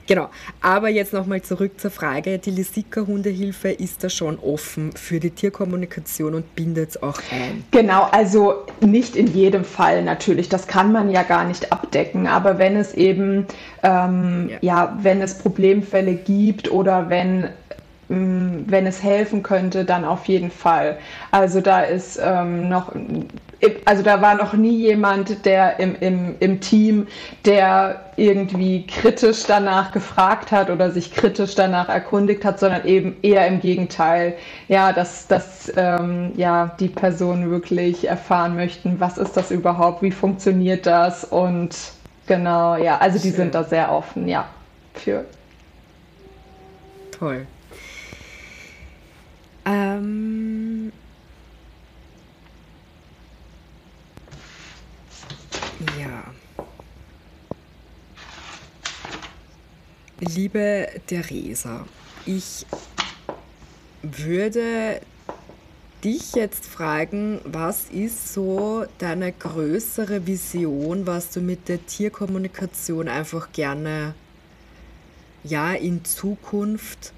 Genau. 0.09 0.31
Aber 0.63 0.89
jetzt 0.89 1.13
nochmal 1.13 1.43
zurück 1.43 1.79
zur 1.79 1.91
Frage. 1.91 2.39
Die 2.39 2.51
Lisika 2.51 3.07
Hundehilfe 3.07 3.69
ist 3.69 4.03
da 4.03 4.09
schon 4.09 4.39
offen 4.39 4.93
für 4.93 5.21
die 5.21 5.31
Tierkommunikation 5.31 6.35
und 6.35 6.55
bindet 6.57 6.91
es 6.91 7.03
auch 7.03 7.21
ein. 7.31 7.63
Genau, 7.71 8.09
also 8.11 8.65
nicht 8.81 9.17
in 9.17 9.27
jedem 9.27 9.65
Fall 9.65 10.03
natürlich. 10.03 10.49
Das 10.49 10.67
kann 10.67 10.93
man 10.93 11.11
ja 11.11 11.23
gar 11.23 11.45
nicht 11.45 11.71
abdecken. 11.73 12.27
Aber 12.27 12.59
wenn 12.59 12.77
es 12.77 12.95
eben, 12.95 13.47
ähm, 13.83 14.49
ja. 14.49 14.59
ja, 14.63 14.99
wenn 15.03 15.21
es 15.21 15.37
Problemfälle 15.37 16.15
gibt 16.15 16.73
oder 16.73 17.11
wenn 17.11 17.51
wenn 18.09 18.87
es 18.87 19.03
helfen 19.03 19.43
könnte, 19.43 19.85
dann 19.85 20.05
auf 20.05 20.27
jeden 20.27 20.51
Fall. 20.51 20.99
Also 21.31 21.61
da 21.61 21.83
ist 21.83 22.19
ähm, 22.23 22.69
noch 22.69 22.95
also 23.85 24.03
da 24.03 24.23
war 24.23 24.37
noch 24.37 24.53
nie 24.53 24.77
jemand, 24.77 25.45
der 25.45 25.81
im, 25.81 25.97
im, 26.01 26.37
im 26.39 26.61
Team, 26.61 27.09
der 27.45 28.05
irgendwie 28.17 28.87
kritisch 28.87 29.45
danach 29.47 29.91
gefragt 29.91 30.53
hat 30.53 30.71
oder 30.71 30.91
sich 30.91 31.13
kritisch 31.13 31.55
danach 31.57 31.89
erkundigt 31.89 32.45
hat, 32.45 32.61
sondern 32.61 32.85
eben 32.87 33.17
eher 33.23 33.47
im 33.49 33.61
Gegenteil. 33.61 34.35
Ja, 34.69 34.93
dass, 34.93 35.27
dass 35.27 35.73
ähm, 35.77 36.33
ja, 36.37 36.77
die 36.79 36.89
Personen 36.89 37.51
wirklich 37.51 38.07
erfahren 38.07 38.55
möchten, 38.55 39.01
was 39.01 39.19
ist 39.19 39.37
das 39.37 39.51
überhaupt, 39.51 40.03
wie 40.03 40.13
funktioniert 40.13 40.87
das 40.87 41.25
und 41.25 41.77
genau, 42.27 42.77
ja, 42.77 42.99
also 42.99 43.19
die 43.19 43.29
Schön. 43.29 43.37
sind 43.37 43.55
da 43.55 43.65
sehr 43.65 43.91
offen, 43.91 44.29
ja, 44.29 44.47
für. 44.95 45.25
Toll. 47.19 47.47
Ähm 49.99 50.93
Ja. 55.99 56.25
Liebe 60.21 60.89
Theresa, 61.07 61.87
ich 62.27 62.67
würde 64.03 65.01
dich 66.03 66.35
jetzt 66.35 66.67
fragen, 66.67 67.41
was 67.45 67.87
ist 67.91 68.33
so 68.33 68.87
deine 68.99 69.33
größere 69.33 70.27
Vision, 70.27 71.07
was 71.07 71.31
du 71.31 71.41
mit 71.41 71.69
der 71.69 71.85
Tierkommunikation 71.87 73.09
einfach 73.09 73.53
gerne 73.53 74.15
ja 75.45 75.73
in 75.73 76.05
Zukunft 76.05 77.13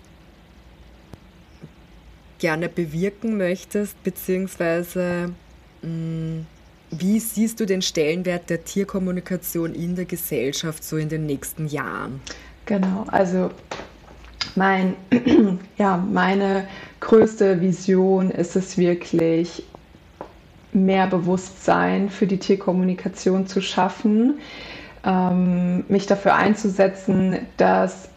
gerne 2.40 2.68
bewirken 2.68 3.37
möchtest, 3.37 4.03
beziehungsweise 4.03 5.33
mh, 5.83 5.88
mm, 5.88 6.46
wie 6.90 7.20
siehst 7.20 7.61
du 7.61 7.66
den 7.66 7.83
Stellenwert 7.83 8.50
der 8.50 8.64
Tierkommunikation 8.64 9.74
in 9.74 9.94
der 9.94 10.07
Gesellschaft 10.07 10.83
so 10.83 10.96
in 10.96 11.09
den 11.09 11.24
nächsten 11.24 11.68
Jahren? 11.68 12.20
Genau, 12.66 13.05
also 13.12 13.50
mein, 14.57 14.96
ja, 15.79 15.96
meine 15.96 16.66
größte 16.98 17.61
Vision 17.61 18.31
ist 18.31 18.57
es 18.57 18.76
wirklich, 18.76 19.62
mehr 20.72 21.07
Bewusstsein 21.07 22.11
für 22.11 22.26
die 22.26 22.38
Tierkommunikation 22.38 23.46
zu 23.46 23.61
schaffen, 23.61 24.38
ähm, 25.05 25.85
mich 25.88 26.07
dafür 26.07 26.35
einzusetzen, 26.35 27.38
dass 27.57 28.09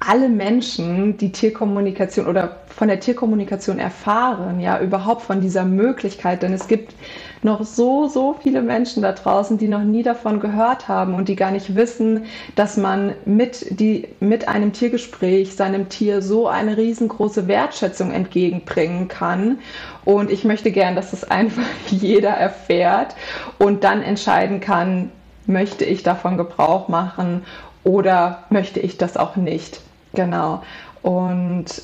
alle 0.00 0.30
Menschen, 0.30 1.18
die 1.18 1.30
Tierkommunikation 1.30 2.26
oder 2.26 2.56
von 2.68 2.88
der 2.88 3.00
Tierkommunikation 3.00 3.78
erfahren, 3.78 4.58
ja, 4.58 4.80
überhaupt 4.80 5.20
von 5.20 5.42
dieser 5.42 5.66
Möglichkeit, 5.66 6.42
denn 6.42 6.54
es 6.54 6.68
gibt 6.68 6.94
noch 7.42 7.64
so, 7.64 8.08
so 8.08 8.34
viele 8.42 8.62
Menschen 8.62 9.02
da 9.02 9.12
draußen, 9.12 9.58
die 9.58 9.68
noch 9.68 9.82
nie 9.82 10.02
davon 10.02 10.40
gehört 10.40 10.88
haben 10.88 11.14
und 11.14 11.28
die 11.28 11.36
gar 11.36 11.50
nicht 11.50 11.76
wissen, 11.76 12.24
dass 12.54 12.78
man 12.78 13.12
mit, 13.26 13.78
die, 13.78 14.08
mit 14.20 14.48
einem 14.48 14.72
Tiergespräch 14.72 15.54
seinem 15.54 15.90
Tier 15.90 16.22
so 16.22 16.48
eine 16.48 16.78
riesengroße 16.78 17.46
Wertschätzung 17.46 18.10
entgegenbringen 18.10 19.08
kann. 19.08 19.58
Und 20.06 20.30
ich 20.30 20.44
möchte 20.44 20.70
gern, 20.70 20.96
dass 20.96 21.12
es 21.12 21.30
einfach 21.30 21.62
jeder 21.88 22.30
erfährt 22.30 23.14
und 23.58 23.84
dann 23.84 24.02
entscheiden 24.02 24.60
kann, 24.60 25.12
möchte 25.46 25.84
ich 25.84 26.02
davon 26.02 26.38
Gebrauch 26.38 26.88
machen 26.88 27.42
oder 27.84 28.44
möchte 28.48 28.80
ich 28.80 28.96
das 28.96 29.18
auch 29.18 29.36
nicht. 29.36 29.80
Genau. 30.14 30.62
Und 31.02 31.82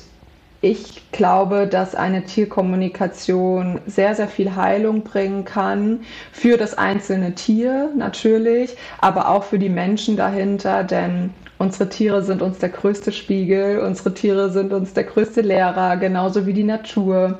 ich 0.61 1.11
glaube, 1.11 1.67
dass 1.67 1.93
eine 1.93 2.23
Tierkommunikation 2.23 3.79
sehr, 3.85 4.15
sehr 4.15 4.27
viel 4.27 4.55
Heilung 4.55 5.03
bringen 5.03 5.45
kann 5.45 6.01
für 6.31 6.57
das 6.57 6.77
einzelne 6.77 7.35
Tier 7.35 7.91
natürlich, 7.95 8.75
aber 8.99 9.29
auch 9.29 9.43
für 9.43 9.59
die 9.59 9.69
Menschen 9.69 10.17
dahinter, 10.17 10.83
denn 10.83 11.31
unsere 11.59 11.89
Tiere 11.89 12.23
sind 12.23 12.41
uns 12.41 12.57
der 12.57 12.69
größte 12.69 13.11
Spiegel, 13.11 13.79
unsere 13.79 14.13
Tiere 14.13 14.49
sind 14.49 14.73
uns 14.73 14.93
der 14.93 15.03
größte 15.03 15.41
Lehrer, 15.41 15.97
genauso 15.97 16.45
wie 16.47 16.53
die 16.53 16.63
Natur. 16.63 17.39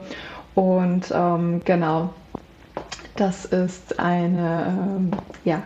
Und 0.54 1.12
ähm, 1.14 1.62
genau, 1.66 2.14
das 3.16 3.46
ist 3.46 4.00
eine 4.00 4.68
ähm, 4.98 5.20
ja, 5.44 5.64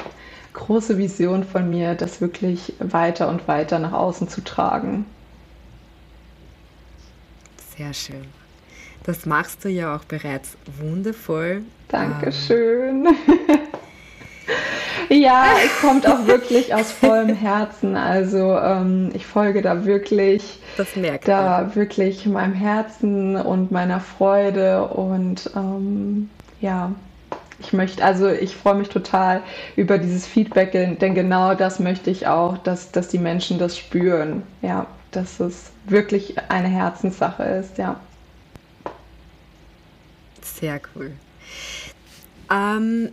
große 0.53 0.97
Vision 0.97 1.43
von 1.43 1.69
mir, 1.69 1.95
das 1.95 2.21
wirklich 2.21 2.73
weiter 2.79 3.29
und 3.29 3.47
weiter 3.47 3.79
nach 3.79 3.93
außen 3.93 4.27
zu 4.27 4.41
tragen. 4.41 5.05
Sehr 7.77 7.93
schön. 7.93 8.25
Das 9.03 9.25
machst 9.25 9.65
du 9.65 9.69
ja 9.69 9.95
auch 9.95 10.03
bereits 10.03 10.55
wundervoll. 10.79 11.63
Dankeschön. 11.87 13.07
Ähm. 13.07 13.15
ja, 15.09 15.45
es 15.65 15.81
kommt 15.81 16.07
auch 16.07 16.27
wirklich 16.27 16.73
aus 16.75 16.91
vollem 16.91 17.35
Herzen. 17.35 17.95
Also 17.95 18.57
ähm, 18.57 19.09
ich 19.13 19.25
folge 19.25 19.61
da 19.61 19.85
wirklich, 19.85 20.59
das 20.77 20.95
merkt 20.95 21.27
da 21.27 21.61
man. 21.61 21.75
wirklich 21.75 22.25
meinem 22.27 22.53
Herzen 22.53 23.35
und 23.35 23.71
meiner 23.71 23.99
Freude 23.99 24.85
und 24.85 25.49
ähm, 25.55 26.29
ja, 26.59 26.91
ich 27.61 27.73
möchte, 27.73 28.03
also 28.03 28.27
ich 28.27 28.55
freue 28.55 28.75
mich 28.75 28.89
total 28.89 29.43
über 29.75 29.97
dieses 29.97 30.25
Feedback, 30.25 30.71
denn 30.71 31.15
genau 31.15 31.53
das 31.53 31.79
möchte 31.79 32.09
ich 32.09 32.27
auch, 32.27 32.57
dass, 32.57 32.91
dass 32.91 33.07
die 33.07 33.19
Menschen 33.19 33.59
das 33.59 33.77
spüren. 33.77 34.43
Ja, 34.61 34.87
dass 35.11 35.39
es 35.39 35.71
wirklich 35.85 36.37
eine 36.49 36.67
Herzenssache 36.67 37.43
ist, 37.43 37.77
ja. 37.77 37.99
Sehr 40.41 40.81
cool. 40.95 41.11
Ähm, 42.51 43.09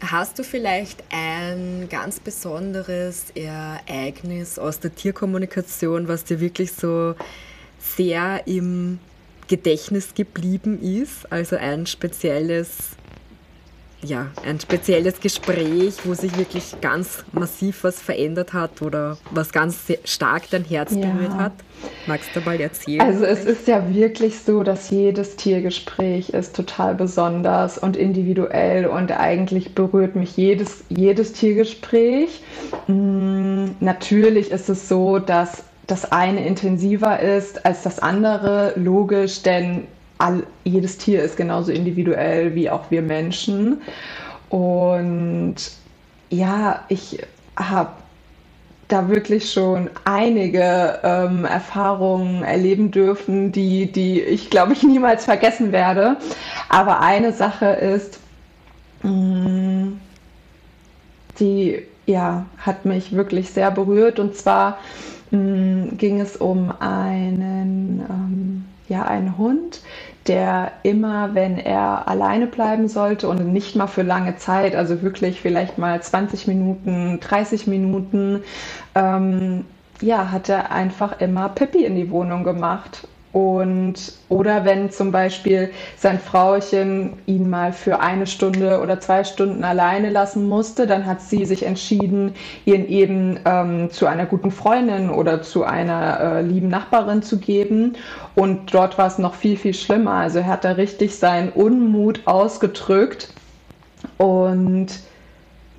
hast 0.00 0.38
du 0.38 0.42
vielleicht 0.42 1.04
ein 1.10 1.88
ganz 1.88 2.20
besonderes 2.20 3.26
Ereignis 3.34 4.58
aus 4.58 4.80
der 4.80 4.94
Tierkommunikation, 4.94 6.08
was 6.08 6.24
dir 6.24 6.40
wirklich 6.40 6.72
so 6.72 7.14
sehr 7.78 8.46
im 8.46 8.98
Gedächtnis 9.46 10.14
geblieben 10.14 10.80
ist? 10.80 11.30
Also 11.30 11.56
ein 11.56 11.86
spezielles 11.86 12.96
ja, 14.02 14.28
ein 14.46 14.58
spezielles 14.58 15.20
Gespräch, 15.20 15.94
wo 16.04 16.14
sich 16.14 16.36
wirklich 16.38 16.80
ganz 16.80 17.24
massiv 17.32 17.84
was 17.84 18.00
verändert 18.00 18.52
hat 18.52 18.82
oder 18.82 19.18
was 19.30 19.52
ganz 19.52 19.92
stark 20.04 20.48
dein 20.50 20.64
Herz 20.64 20.92
ja. 20.94 21.00
berührt 21.06 21.34
hat? 21.34 21.52
Magst 22.06 22.34
du 22.34 22.40
mal 22.40 22.60
erzählen? 22.60 23.00
Also 23.00 23.24
es 23.24 23.44
ist 23.44 23.68
ja 23.68 23.92
wirklich 23.92 24.38
so, 24.38 24.62
dass 24.62 24.90
jedes 24.90 25.36
Tiergespräch 25.36 26.30
ist 26.30 26.56
total 26.56 26.94
besonders 26.94 27.78
und 27.78 27.96
individuell 27.96 28.86
und 28.86 29.12
eigentlich 29.12 29.74
berührt 29.74 30.16
mich 30.16 30.36
jedes, 30.36 30.84
jedes 30.88 31.32
Tiergespräch. 31.32 32.42
Hm, 32.86 33.76
natürlich 33.80 34.50
ist 34.50 34.68
es 34.68 34.88
so, 34.88 35.18
dass 35.18 35.64
das 35.86 36.10
eine 36.12 36.46
intensiver 36.46 37.20
ist 37.20 37.66
als 37.66 37.82
das 37.82 37.98
andere, 37.98 38.72
logisch, 38.76 39.42
denn 39.42 39.88
all, 40.20 40.44
jedes 40.64 40.98
Tier 40.98 41.22
ist 41.22 41.36
genauso 41.36 41.72
individuell 41.72 42.54
wie 42.54 42.70
auch 42.70 42.90
wir 42.90 43.02
Menschen. 43.02 43.80
Und 44.48 45.56
ja, 46.30 46.84
ich 46.88 47.18
habe 47.56 47.90
da 48.90 49.08
wirklich 49.08 49.52
schon 49.52 49.88
einige 50.04 50.98
ähm, 51.02 51.44
Erfahrungen 51.44 52.42
erleben 52.42 52.90
dürfen, 52.90 53.52
die, 53.52 53.90
die 53.90 54.20
ich, 54.20 54.50
glaube 54.50 54.72
ich, 54.72 54.82
niemals 54.82 55.24
vergessen 55.24 55.72
werde. 55.72 56.16
Aber 56.68 57.00
eine 57.00 57.32
Sache 57.32 57.66
ist, 57.66 58.18
mh, 59.02 59.10
mm, 59.10 60.00
die 61.38 61.82
ja, 62.06 62.44
hat 62.58 62.84
mich 62.84 63.12
wirklich 63.12 63.50
sehr 63.50 63.70
berührt. 63.70 64.18
Und 64.18 64.36
zwar 64.36 64.78
mh, 65.30 65.38
mm, 65.38 65.96
ging 65.96 66.20
es 66.20 66.36
um 66.36 66.72
einen, 66.80 68.04
ähm, 68.10 68.64
ja, 68.88 69.04
einen 69.04 69.38
Hund, 69.38 69.80
der 70.26 70.72
immer, 70.82 71.34
wenn 71.34 71.58
er 71.58 72.06
alleine 72.08 72.46
bleiben 72.46 72.88
sollte 72.88 73.28
und 73.28 73.52
nicht 73.52 73.74
mal 73.76 73.86
für 73.86 74.02
lange 74.02 74.36
Zeit, 74.36 74.74
also 74.74 75.02
wirklich 75.02 75.40
vielleicht 75.40 75.78
mal 75.78 76.00
20 76.02 76.46
Minuten, 76.46 77.20
30 77.20 77.66
Minuten, 77.66 78.42
ähm, 78.94 79.64
ja, 80.00 80.30
hat 80.30 80.48
er 80.48 80.70
einfach 80.72 81.20
immer 81.20 81.48
Pippi 81.48 81.84
in 81.84 81.96
die 81.96 82.10
Wohnung 82.10 82.44
gemacht. 82.44 83.06
Und 83.32 83.94
oder 84.28 84.64
wenn 84.64 84.90
zum 84.90 85.12
Beispiel 85.12 85.70
sein 85.96 86.18
Frauchen 86.18 87.12
ihn 87.26 87.48
mal 87.48 87.72
für 87.72 88.00
eine 88.00 88.26
Stunde 88.26 88.80
oder 88.80 88.98
zwei 88.98 89.22
Stunden 89.22 89.62
alleine 89.62 90.10
lassen 90.10 90.48
musste, 90.48 90.88
dann 90.88 91.06
hat 91.06 91.20
sie 91.22 91.44
sich 91.44 91.64
entschieden, 91.64 92.34
ihn 92.64 92.88
eben 92.88 93.38
ähm, 93.44 93.90
zu 93.90 94.06
einer 94.06 94.26
guten 94.26 94.50
Freundin 94.50 95.10
oder 95.10 95.42
zu 95.42 95.62
einer 95.62 96.20
äh, 96.20 96.42
lieben 96.42 96.68
Nachbarin 96.68 97.22
zu 97.22 97.38
geben. 97.38 97.92
Und 98.34 98.74
dort 98.74 98.98
war 98.98 99.06
es 99.06 99.18
noch 99.18 99.34
viel, 99.34 99.56
viel 99.56 99.74
schlimmer. 99.74 100.14
Also 100.14 100.40
er 100.40 100.46
hat 100.46 100.64
da 100.64 100.72
richtig 100.72 101.14
seinen 101.14 101.50
Unmut 101.50 102.26
ausgedrückt. 102.26 103.32
Und 104.18 104.88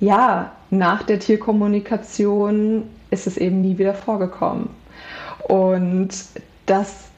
ja, 0.00 0.52
nach 0.70 1.02
der 1.02 1.18
Tierkommunikation 1.18 2.84
ist 3.10 3.26
es 3.26 3.36
eben 3.36 3.60
nie 3.60 3.76
wieder 3.76 3.92
vorgekommen. 3.92 4.70
Und 5.48 6.10
das 6.64 7.11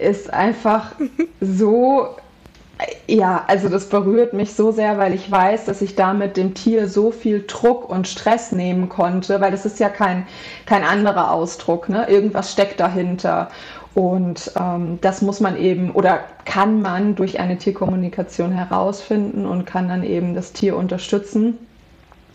ist 0.00 0.32
einfach 0.32 0.92
so, 1.40 2.16
ja, 3.06 3.44
also 3.46 3.68
das 3.68 3.88
berührt 3.88 4.32
mich 4.32 4.54
so 4.54 4.72
sehr, 4.72 4.98
weil 4.98 5.14
ich 5.14 5.30
weiß, 5.30 5.66
dass 5.66 5.82
ich 5.82 5.94
damit 5.94 6.36
dem 6.36 6.54
Tier 6.54 6.88
so 6.88 7.10
viel 7.10 7.44
Druck 7.46 7.88
und 7.88 8.08
Stress 8.08 8.52
nehmen 8.52 8.88
konnte, 8.88 9.40
weil 9.40 9.50
das 9.50 9.66
ist 9.66 9.78
ja 9.78 9.88
kein, 9.88 10.26
kein 10.66 10.84
anderer 10.84 11.32
Ausdruck, 11.32 11.88
ne? 11.88 12.08
irgendwas 12.08 12.52
steckt 12.52 12.80
dahinter. 12.80 13.50
Und 13.94 14.52
ähm, 14.58 14.98
das 15.00 15.20
muss 15.20 15.40
man 15.40 15.56
eben 15.56 15.90
oder 15.90 16.20
kann 16.44 16.80
man 16.80 17.16
durch 17.16 17.40
eine 17.40 17.58
Tierkommunikation 17.58 18.52
herausfinden 18.52 19.46
und 19.46 19.66
kann 19.66 19.88
dann 19.88 20.04
eben 20.04 20.34
das 20.34 20.52
Tier 20.52 20.76
unterstützen 20.76 21.58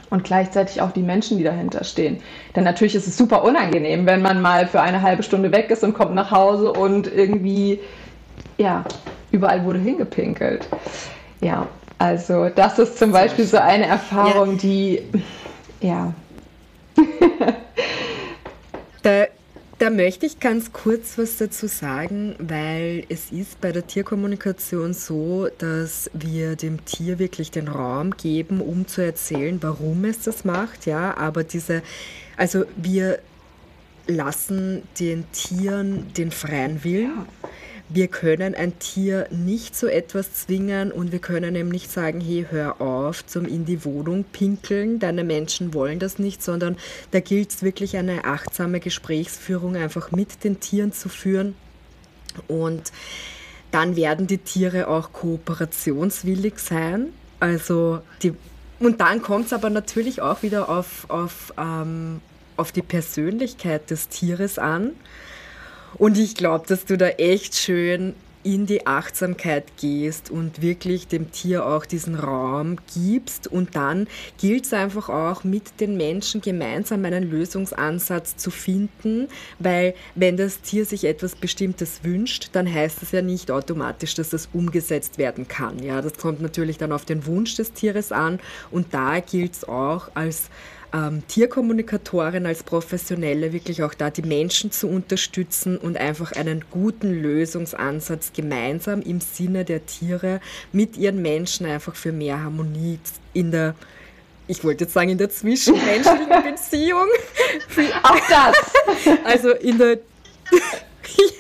und 0.09 0.23
gleichzeitig 0.23 0.81
auch 0.81 0.91
die 0.91 1.01
Menschen, 1.01 1.37
die 1.37 1.43
dahinter 1.43 1.83
stehen. 1.83 2.21
Denn 2.55 2.63
natürlich 2.63 2.95
ist 2.95 3.07
es 3.07 3.17
super 3.17 3.43
unangenehm, 3.43 4.05
wenn 4.05 4.21
man 4.21 4.41
mal 4.41 4.67
für 4.67 4.81
eine 4.81 5.01
halbe 5.01 5.23
Stunde 5.23 5.51
weg 5.51 5.69
ist 5.69 5.83
und 5.83 5.93
kommt 5.93 6.15
nach 6.15 6.31
Hause 6.31 6.71
und 6.71 7.07
irgendwie, 7.07 7.79
ja, 8.57 8.83
überall 9.31 9.63
wurde 9.65 9.79
hingepinkelt. 9.79 10.67
Ja, 11.41 11.67
also 11.97 12.49
das 12.49 12.79
ist 12.79 12.97
zum 12.97 13.11
Beispiel 13.11 13.45
so 13.45 13.57
eine 13.57 13.85
Erfahrung, 13.87 14.51
ja. 14.53 14.57
die, 14.57 15.01
ja. 15.81 16.13
da, 19.85 19.91
möchte 19.91 20.25
ich 20.25 20.39
ganz 20.39 20.73
kurz 20.73 21.15
was 21.19 21.37
dazu 21.37 21.67
sagen, 21.67 22.35
weil 22.39 23.05
es 23.07 23.31
ist 23.31 23.61
bei 23.61 23.71
der 23.71 23.85
Tierkommunikation 23.85 24.95
so, 24.95 25.47
dass 25.59 26.09
wir 26.13 26.55
dem 26.55 26.83
Tier 26.85 27.19
wirklich 27.19 27.51
den 27.51 27.67
Raum 27.67 28.17
geben, 28.17 28.61
um 28.61 28.87
zu 28.87 29.01
erzählen, 29.01 29.61
warum 29.61 30.05
es 30.05 30.21
das 30.21 30.43
macht, 30.43 30.87
ja, 30.87 31.15
aber 31.15 31.43
diese, 31.43 31.83
also 32.35 32.65
wir 32.75 33.19
lassen 34.07 34.81
den 34.99 35.31
Tieren 35.31 36.11
den 36.13 36.31
freien 36.31 36.83
Willen. 36.83 37.27
Wir 37.87 38.07
können 38.07 38.55
ein 38.55 38.79
Tier 38.79 39.27
nicht 39.29 39.75
zu 39.75 39.91
etwas 39.91 40.33
zwingen 40.33 40.91
und 40.91 41.11
wir 41.11 41.19
können 41.19 41.55
ihm 41.55 41.69
nicht 41.69 41.91
sagen, 41.91 42.19
hey, 42.19 42.47
hör 42.49 42.81
auf 42.81 43.25
zum 43.25 43.45
in 43.45 43.65
die 43.65 43.85
Wohnung 43.85 44.25
pinkeln, 44.31 44.97
deine 44.97 45.23
Menschen 45.23 45.73
wollen 45.73 45.99
das 45.99 46.17
nicht, 46.17 46.41
sondern 46.41 46.77
da 47.11 47.19
gilt 47.19 47.51
es 47.51 47.63
wirklich 47.63 47.95
eine 47.95 48.25
achtsame 48.25 48.79
Gesprächsführung 48.79 49.75
einfach 49.75 50.11
mit 50.11 50.43
den 50.43 50.59
Tieren 50.59 50.93
zu 50.93 51.09
führen 51.09 51.55
und 52.47 52.91
dann 53.71 53.95
werden 53.95 54.27
die 54.27 54.37
Tiere 54.37 54.87
auch 54.87 55.11
kooperationswillig 55.11 56.59
sein. 56.59 57.07
Also 57.39 57.99
die, 58.23 58.33
und 58.79 59.01
dann 59.01 59.21
kommt 59.21 59.47
es 59.47 59.53
aber 59.53 59.69
natürlich 59.69 60.21
auch 60.21 60.43
wieder 60.43 60.69
auf, 60.69 61.09
auf, 61.09 61.53
ähm, 61.57 62.21
auf 62.57 62.71
die 62.71 62.81
Persönlichkeit 62.81 63.89
des 63.89 64.07
Tieres 64.07 64.59
an. 64.59 64.91
Und 65.97 66.17
ich 66.17 66.35
glaube, 66.35 66.65
dass 66.67 66.85
du 66.85 66.97
da 66.97 67.07
echt 67.07 67.55
schön 67.55 68.13
in 68.45 68.67
die 68.67 68.85
Achtsamkeit 68.85 69.65
gehst 69.81 70.29
und 70.29 70.61
wirklich 70.61 71.07
dem 71.07 71.31
Tier 71.31 71.65
auch 71.65 71.83
diesen 71.83 72.13
Raum 72.13 72.77
gibst. 72.93 73.47
Und 73.47 73.75
dann 73.75 74.07
gilt 74.39 74.65
es 74.65 74.73
einfach 74.73 75.09
auch 75.09 75.43
mit 75.43 75.79
den 75.81 75.97
Menschen 75.97 76.41
gemeinsam 76.41 77.03
einen 77.05 77.29
Lösungsansatz 77.29 78.37
zu 78.37 78.51
finden, 78.51 79.27
weil 79.57 79.95
wenn 80.13 80.37
das 80.37 80.61
Tier 80.61 80.85
sich 80.85 81.05
etwas 81.05 81.35
Bestimmtes 81.35 82.03
wünscht, 82.03 82.49
dann 82.51 82.71
heißt 82.71 83.01
das 83.01 83.11
ja 83.11 83.23
nicht 83.23 83.49
automatisch, 83.49 84.13
dass 84.13 84.29
das 84.29 84.47
umgesetzt 84.53 85.17
werden 85.17 85.47
kann. 85.47 85.81
Ja, 85.81 86.03
das 86.03 86.13
kommt 86.13 86.39
natürlich 86.39 86.77
dann 86.77 86.91
auf 86.91 87.05
den 87.05 87.25
Wunsch 87.25 87.55
des 87.55 87.73
Tieres 87.73 88.11
an 88.11 88.39
und 88.69 88.93
da 88.93 89.21
gilt 89.21 89.53
es 89.53 89.67
auch 89.67 90.09
als 90.13 90.51
ähm, 90.95 91.23
Tierkommunikatorin, 91.27 92.45
als 92.45 92.63
Professionelle 92.63 93.51
wirklich 93.51 93.83
auch 93.83 93.93
da 93.93 94.09
die 94.09 94.21
Menschen 94.21 94.71
zu 94.71 94.87
unterstützen 94.87 95.77
und 95.77 95.97
einfach 95.97 96.31
einen 96.31 96.63
guten 96.71 97.21
Lösungsansatz 97.21 98.31
gemeinsam 98.33 99.01
im 99.01 99.19
Sinne 99.19 99.65
der 99.65 99.85
Tiere 99.85 100.39
mit 100.71 100.95
ihren 100.95 101.21
Menschen 101.21 101.65
einfach 101.65 101.95
für 101.95 102.13
mehr 102.13 102.41
Harmonie 102.41 102.99
in 103.33 103.51
der 103.51 103.75
ich 104.47 104.63
wollte 104.63 104.83
jetzt 104.83 104.93
sagen, 104.93 105.09
in 105.09 105.17
der 105.17 105.31
zwischenmenschlichen 105.31 106.43
Beziehung. 106.43 107.07
Auch 108.03 108.19
das. 108.29 108.55
Also 109.23 109.49
in 109.49 109.79
der. 109.79 109.97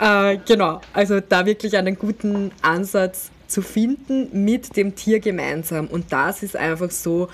ja. 0.00 0.32
Äh, 0.32 0.38
genau. 0.46 0.80
Also 0.94 1.20
da 1.20 1.44
wirklich 1.44 1.76
einen 1.76 1.98
guten 1.98 2.52
Ansatz 2.62 3.30
zu 3.48 3.60
finden 3.60 4.44
mit 4.44 4.76
dem 4.78 4.96
Tier 4.96 5.20
gemeinsam. 5.20 5.88
Und 5.88 6.10
das 6.10 6.42
ist 6.42 6.56
einfach 6.56 6.90
so, 6.90 7.28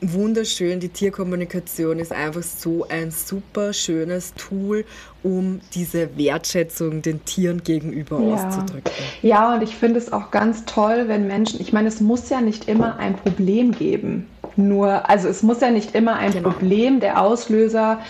wunderschön. 0.00 0.80
Die 0.80 0.88
Tierkommunikation 0.88 1.98
ist 1.98 2.12
einfach 2.12 2.42
so 2.42 2.86
ein 2.88 3.10
super 3.10 3.72
schönes 3.72 4.34
Tool, 4.34 4.84
um 5.22 5.60
diese 5.74 6.16
Wertschätzung 6.16 7.02
den 7.02 7.24
Tieren 7.24 7.62
gegenüber 7.62 8.20
ja. 8.20 8.34
auszudrücken. 8.34 8.92
Ja, 9.22 9.54
und 9.54 9.62
ich 9.62 9.76
finde 9.76 9.98
es 9.98 10.12
auch 10.12 10.30
ganz 10.30 10.64
toll, 10.64 11.04
wenn 11.06 11.26
Menschen, 11.26 11.60
ich 11.60 11.72
meine, 11.72 11.88
es 11.88 12.00
muss 12.00 12.28
ja 12.30 12.40
nicht 12.40 12.68
immer 12.68 12.98
ein 12.98 13.16
Problem 13.16 13.72
geben 13.72 14.26
nur, 14.56 15.08
also 15.08 15.28
es 15.28 15.42
muss 15.42 15.60
ja 15.60 15.70
nicht 15.70 15.94
immer 15.94 16.16
ein 16.16 16.32
genau. 16.32 16.50
Problem 16.50 17.00
der 17.00 17.20
Auslöser 17.20 18.00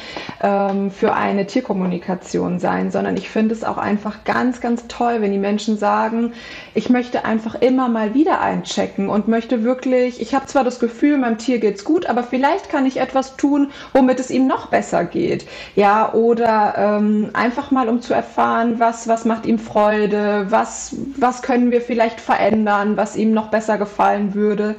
ähm, 0.43 0.91
für 0.91 1.15
eine 1.15 1.47
Tierkommunikation 1.47 2.59
sein, 2.59 2.91
sondern 2.91 3.17
ich 3.17 3.29
finde 3.31 3.55
es 3.55 3.65
auch 3.65 3.79
einfach 3.79 4.25
ganz, 4.25 4.61
ganz 4.61 4.87
toll, 4.89 5.17
wenn 5.21 5.33
die 5.33 5.39
Menschen 5.39 5.79
sagen, 5.79 6.33
ich 6.75 6.91
möchte 6.91 7.25
einfach 7.25 7.55
immer 7.57 7.89
mal 7.89 8.15
wieder 8.15 8.41
einchecken 8.41 9.09
und 9.09 9.29
möchte 9.29 9.65
wirklich, 9.65 10.21
ich 10.21 10.35
habe 10.35 10.47
zwar 10.47 10.65
das 10.65 10.81
Gefühl, 10.81 11.19
meinem 11.19 11.39
Tier 11.39 11.59
geht's 11.59 11.85
gut, 11.85 12.07
aber 12.07 12.23
vielleicht 12.23 12.69
kann 12.69 12.87
ich 12.87 12.99
etwas 12.99 13.37
tun, 13.37 13.71
womit 13.93 14.21
es 14.21 14.31
ihm 14.31 14.47
noch 14.47 14.67
besser 14.67 15.05
geht. 15.05 15.47
Ja, 15.77 16.13
oder 16.13 16.75
ähm, 16.77 17.31
einfach 17.33 17.71
mal, 17.71 17.89
um 17.89 18.01
zu 18.01 18.15
erfahren, 18.15 18.79
was, 18.79 19.09
was 19.09 19.25
macht 19.25 19.47
ihm 19.47 19.59
Freude, 19.59 20.47
was, 20.49 20.97
was 21.17 21.43
können 21.43 21.71
wir 21.71 21.81
vielleicht 21.81 22.21
verändern, 22.21 22.97
was 22.97 23.17
ihm 23.17 23.33
noch 23.33 23.49
besser 23.49 23.79
gefallen 23.79 24.35
würde. 24.35 24.77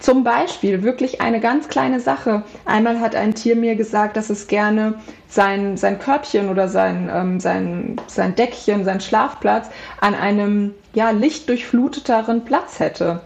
Zum 0.00 0.24
Beispiel 0.24 0.82
wirklich 0.82 1.20
eine 1.20 1.40
ganz 1.40 1.68
kleine 1.68 2.00
Sache. 2.00 2.42
Einmal 2.64 3.00
hat 3.00 3.14
ein 3.14 3.34
Tier 3.34 3.54
mir 3.54 3.76
gesagt, 3.76 4.16
dass 4.16 4.30
es 4.30 4.46
gerne 4.46 4.94
sein, 5.28 5.76
sein 5.76 5.98
Körbchen 5.98 6.48
oder 6.48 6.68
sein, 6.68 7.10
ähm, 7.14 7.38
sein, 7.38 8.00
sein 8.06 8.34
Deckchen, 8.34 8.84
sein 8.84 9.02
Schlafplatz 9.02 9.68
an 10.00 10.14
einem 10.14 10.74
ja, 10.94 11.10
lichtdurchfluteteren 11.10 12.46
Platz 12.46 12.80
hätte. 12.80 13.20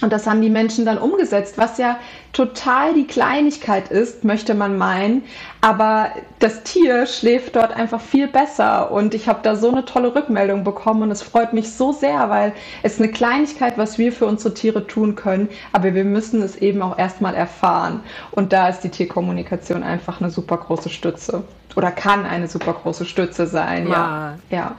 Und 0.00 0.12
das 0.12 0.26
haben 0.26 0.40
die 0.40 0.50
Menschen 0.50 0.84
dann 0.84 0.98
umgesetzt, 0.98 1.58
was 1.58 1.78
ja 1.78 1.98
total 2.32 2.94
die 2.94 3.06
Kleinigkeit 3.06 3.90
ist, 3.90 4.24
möchte 4.24 4.54
man 4.54 4.78
meinen. 4.78 5.22
Aber 5.60 6.10
das 6.38 6.62
Tier 6.62 7.06
schläft 7.06 7.56
dort 7.56 7.72
einfach 7.72 8.00
viel 8.00 8.26
besser. 8.26 8.90
Und 8.90 9.14
ich 9.14 9.28
habe 9.28 9.40
da 9.42 9.56
so 9.56 9.70
eine 9.70 9.84
tolle 9.84 10.14
Rückmeldung 10.14 10.64
bekommen. 10.64 11.02
Und 11.02 11.10
es 11.10 11.22
freut 11.22 11.52
mich 11.52 11.72
so 11.72 11.92
sehr, 11.92 12.30
weil 12.30 12.52
es 12.82 12.98
eine 12.98 13.10
Kleinigkeit, 13.10 13.76
was 13.76 13.98
wir 13.98 14.12
für 14.12 14.26
unsere 14.26 14.54
Tiere 14.54 14.86
tun 14.86 15.16
können. 15.16 15.48
Aber 15.72 15.94
wir 15.94 16.04
müssen 16.04 16.40
es 16.42 16.56
eben 16.56 16.80
auch 16.82 16.96
erstmal 16.96 17.34
erfahren. 17.34 18.00
Und 18.30 18.52
da 18.52 18.68
ist 18.68 18.80
die 18.80 18.90
Tierkommunikation 18.90 19.82
einfach 19.82 20.20
eine 20.20 20.30
super 20.30 20.56
große 20.56 20.88
Stütze. 20.88 21.44
Oder 21.76 21.90
kann 21.90 22.24
eine 22.24 22.48
super 22.48 22.72
große 22.72 23.04
Stütze 23.04 23.46
sein. 23.46 23.88
Ja. 23.88 24.38
ja. 24.50 24.74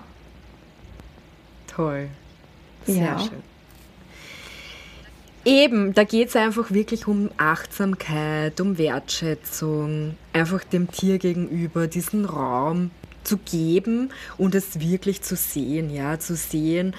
Toll. 1.68 2.10
Sehr 2.86 3.06
ja. 3.06 3.20
schön. 3.20 3.51
Eben, 5.44 5.94
da 5.94 6.04
geht 6.04 6.30
es 6.30 6.36
einfach 6.36 6.70
wirklich 6.70 7.08
um 7.08 7.32
Achtsamkeit, 7.38 8.62
um 8.62 8.78
Wertschätzung, 8.78 10.16
einfach 10.34 10.64
dem 10.64 10.92
Tier 10.92 11.18
gegenüber 11.18 11.88
diesen 11.88 12.26
Raum 12.26 12.92
zu 13.24 13.38
geben 13.38 14.12
und 14.38 14.54
es 14.54 14.80
wirklich 14.80 15.24
zu 15.24 15.36
sehen, 15.36 15.90
ja, 15.90 16.20
zu 16.20 16.36
sehen, 16.36 16.96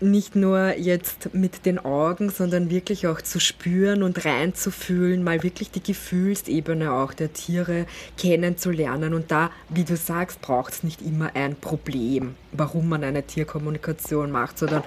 nicht 0.00 0.36
nur 0.36 0.76
jetzt 0.76 1.34
mit 1.34 1.66
den 1.66 1.78
Augen, 1.78 2.30
sondern 2.30 2.70
wirklich 2.70 3.06
auch 3.06 3.20
zu 3.20 3.40
spüren 3.40 4.02
und 4.02 4.24
reinzufühlen, 4.24 5.22
mal 5.22 5.42
wirklich 5.42 5.70
die 5.70 5.82
Gefühlsebene 5.82 6.92
auch 6.92 7.12
der 7.12 7.32
Tiere 7.32 7.86
kennenzulernen. 8.18 9.14
Und 9.14 9.30
da, 9.30 9.50
wie 9.68 9.84
du 9.84 9.96
sagst, 9.96 10.40
braucht 10.40 10.72
es 10.72 10.82
nicht 10.82 11.00
immer 11.00 11.30
ein 11.34 11.56
Problem, 11.56 12.34
warum 12.52 12.88
man 12.88 13.04
eine 13.04 13.22
Tierkommunikation 13.22 14.30
macht, 14.30 14.58
sondern 14.58 14.82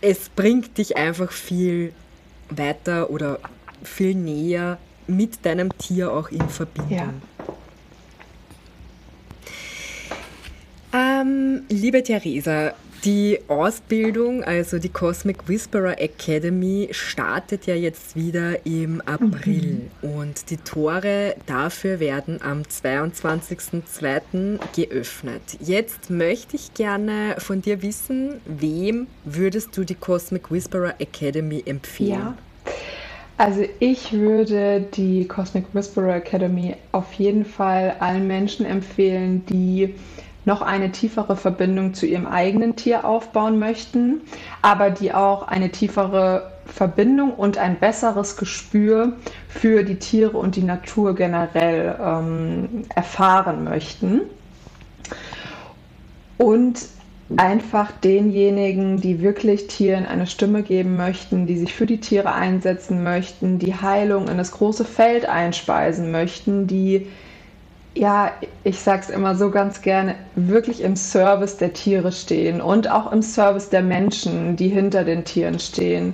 es 0.00 0.28
bringt 0.28 0.78
dich 0.78 0.96
einfach 0.96 1.32
viel 1.32 1.92
weiter 2.50 3.10
oder 3.10 3.38
viel 3.82 4.14
näher 4.14 4.78
mit 5.06 5.44
deinem 5.44 5.76
Tier 5.78 6.12
auch 6.12 6.28
in 6.30 6.48
Verbindung. 6.48 6.90
Ja. 6.92 7.12
Ähm, 10.92 11.62
liebe 11.68 12.02
Theresa, 12.02 12.74
die 13.04 13.38
Ausbildung, 13.48 14.42
also 14.44 14.78
die 14.78 14.88
Cosmic 14.88 15.48
Whisperer 15.48 16.00
Academy, 16.00 16.88
startet 16.90 17.66
ja 17.66 17.74
jetzt 17.74 18.16
wieder 18.16 18.64
im 18.66 19.00
April 19.02 19.88
mhm. 20.02 20.10
und 20.10 20.50
die 20.50 20.56
Tore 20.56 21.36
dafür 21.46 22.00
werden 22.00 22.40
am 22.42 22.62
22.02. 22.62 24.58
geöffnet. 24.74 25.42
Jetzt 25.60 26.10
möchte 26.10 26.56
ich 26.56 26.74
gerne 26.74 27.36
von 27.38 27.62
dir 27.62 27.82
wissen, 27.82 28.40
wem 28.44 29.06
würdest 29.24 29.76
du 29.76 29.84
die 29.84 29.94
Cosmic 29.94 30.50
Whisperer 30.50 30.94
Academy 30.98 31.62
empfehlen? 31.66 32.10
Ja. 32.10 32.36
Also 33.38 33.64
ich 33.80 34.12
würde 34.12 34.86
die 34.94 35.28
Cosmic 35.28 35.66
Whisperer 35.74 36.16
Academy 36.16 36.74
auf 36.92 37.12
jeden 37.14 37.44
Fall 37.44 37.94
allen 38.00 38.26
Menschen 38.26 38.64
empfehlen, 38.64 39.44
die 39.46 39.94
noch 40.46 40.62
eine 40.62 40.92
tiefere 40.92 41.36
Verbindung 41.36 41.92
zu 41.92 42.06
ihrem 42.06 42.26
eigenen 42.26 42.76
Tier 42.76 43.04
aufbauen 43.04 43.58
möchten, 43.58 44.22
aber 44.62 44.90
die 44.90 45.12
auch 45.12 45.46
eine 45.48 45.70
tiefere 45.70 46.52
Verbindung 46.64 47.34
und 47.34 47.58
ein 47.58 47.78
besseres 47.78 48.36
Gespür 48.36 49.12
für 49.48 49.82
die 49.82 49.96
Tiere 49.96 50.38
und 50.38 50.56
die 50.56 50.62
Natur 50.62 51.14
generell 51.14 51.96
ähm, 52.00 52.84
erfahren 52.94 53.64
möchten. 53.64 54.22
Und 56.38 56.80
einfach 57.36 57.90
denjenigen, 57.90 59.00
die 59.00 59.20
wirklich 59.20 59.66
Tieren 59.66 60.06
eine 60.06 60.28
Stimme 60.28 60.62
geben 60.62 60.96
möchten, 60.96 61.46
die 61.46 61.58
sich 61.58 61.74
für 61.74 61.86
die 61.86 61.98
Tiere 61.98 62.32
einsetzen 62.32 63.02
möchten, 63.02 63.58
die 63.58 63.74
Heilung 63.74 64.28
in 64.28 64.38
das 64.38 64.52
große 64.52 64.84
Feld 64.84 65.28
einspeisen 65.28 66.12
möchten, 66.12 66.68
die 66.68 67.08
ja, 67.96 68.32
ich 68.62 68.78
sage 68.80 69.02
es 69.02 69.10
immer 69.10 69.34
so 69.34 69.50
ganz 69.50 69.80
gerne, 69.80 70.16
wirklich 70.34 70.82
im 70.82 70.96
Service 70.96 71.56
der 71.56 71.72
Tiere 71.72 72.12
stehen 72.12 72.60
und 72.60 72.90
auch 72.90 73.10
im 73.10 73.22
Service 73.22 73.70
der 73.70 73.82
Menschen, 73.82 74.54
die 74.56 74.68
hinter 74.68 75.02
den 75.02 75.24
Tieren 75.24 75.58
stehen. 75.58 76.12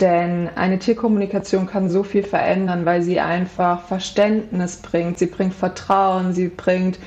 Denn 0.00 0.48
eine 0.54 0.78
Tierkommunikation 0.78 1.66
kann 1.66 1.90
so 1.90 2.02
viel 2.02 2.22
verändern, 2.22 2.86
weil 2.86 3.02
sie 3.02 3.20
einfach 3.20 3.82
Verständnis 3.82 4.76
bringt, 4.76 5.18
sie 5.18 5.26
bringt 5.26 5.52
Vertrauen, 5.52 6.32
sie 6.32 6.48
bringt, 6.48 6.98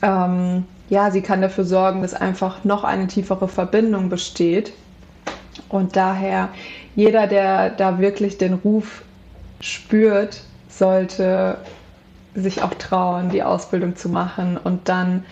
ähm, 0.00 0.64
ja, 0.88 1.10
sie 1.10 1.20
kann 1.20 1.42
dafür 1.42 1.64
sorgen, 1.64 2.00
dass 2.00 2.14
einfach 2.14 2.64
noch 2.64 2.82
eine 2.82 3.08
tiefere 3.08 3.48
Verbindung 3.48 4.08
besteht. 4.08 4.72
Und 5.68 5.96
daher, 5.96 6.48
jeder, 6.96 7.26
der 7.26 7.70
da 7.70 7.98
wirklich 7.98 8.38
den 8.38 8.54
Ruf 8.54 9.02
spürt, 9.60 10.40
sollte 10.68 11.58
sich 12.34 12.62
auch 12.62 12.74
trauen, 12.74 13.30
die 13.30 13.42
Ausbildung 13.42 13.96
zu 13.96 14.08
machen 14.08 14.56
und 14.56 14.88
dann 14.88 15.24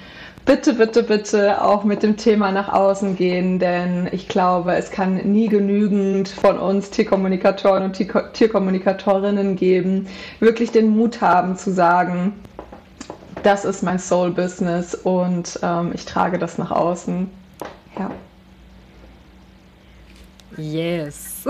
bitte, 0.44 0.72
bitte, 0.74 1.02
bitte 1.02 1.62
auch 1.62 1.84
mit 1.84 2.02
dem 2.02 2.16
Thema 2.16 2.50
nach 2.52 2.72
außen 2.72 3.16
gehen, 3.16 3.58
denn 3.58 4.08
ich 4.12 4.28
glaube, 4.28 4.74
es 4.74 4.90
kann 4.90 5.16
nie 5.16 5.48
genügend 5.48 6.28
von 6.28 6.58
uns 6.58 6.90
Tierkommunikatoren 6.90 7.82
und 7.82 8.32
Tierkommunikatorinnen 8.32 9.56
geben, 9.56 10.06
wirklich 10.40 10.70
den 10.70 10.88
Mut 10.88 11.20
haben 11.20 11.56
zu 11.56 11.70
sagen, 11.70 12.32
das 13.42 13.64
ist 13.64 13.82
mein 13.82 13.98
Soul-Business 13.98 14.94
und 14.94 15.60
ähm, 15.62 15.92
ich 15.94 16.06
trage 16.06 16.38
das 16.38 16.58
nach 16.58 16.70
außen. 16.70 17.30
Ja. 17.98 18.10
Yes. 20.56 21.44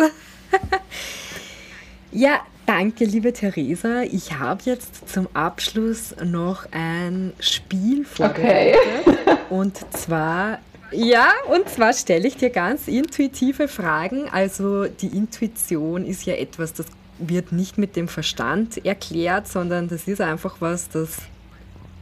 ja, 2.13 2.41
danke, 2.69 3.07
liebe 3.07 3.33
Theresa. 3.33 4.03
Ich 4.03 4.39
habe 4.39 4.61
jetzt 4.65 5.09
zum 5.09 5.27
Abschluss 5.33 6.15
noch 6.23 6.67
ein 6.71 7.33
Spiel 7.41 8.05
vorbereitet. 8.05 8.79
Okay. 9.07 9.17
und 9.51 9.79
zwar 9.97 10.59
ja, 10.91 11.29
und 11.51 11.69
zwar 11.69 11.93
stelle 11.93 12.27
ich 12.27 12.37
dir 12.37 12.49
ganz 12.49 12.89
intuitive 12.89 13.69
Fragen. 13.69 14.27
Also 14.31 14.87
die 14.87 15.09
Intuition 15.09 16.07
ist 16.07 16.25
ja 16.25 16.35
etwas, 16.35 16.73
das 16.73 16.87
wird 17.19 17.53
nicht 17.53 17.77
mit 17.77 17.95
dem 17.95 18.09
Verstand 18.09 18.85
erklärt, 18.87 19.49
sondern 19.49 19.89
das 19.89 20.09
ist 20.09 20.23
einfach 20.23 20.57
was, 20.61 20.89
das 20.89 21.19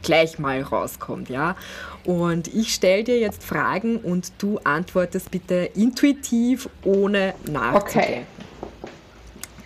gleich 0.03 0.39
mal 0.39 0.61
rauskommt, 0.61 1.27
ja. 1.27 1.57
Und 2.05 2.47
ich 2.47 2.73
stelle 2.73 3.03
dir 3.03 3.19
jetzt 3.19 3.43
Fragen 3.43 3.97
und 3.97 4.31
du 4.37 4.57
antwortest 4.63 5.31
bitte 5.31 5.69
intuitiv, 5.75 6.69
ohne 6.85 7.33
nachzudenken. 7.45 7.99
Okay. 7.99 8.25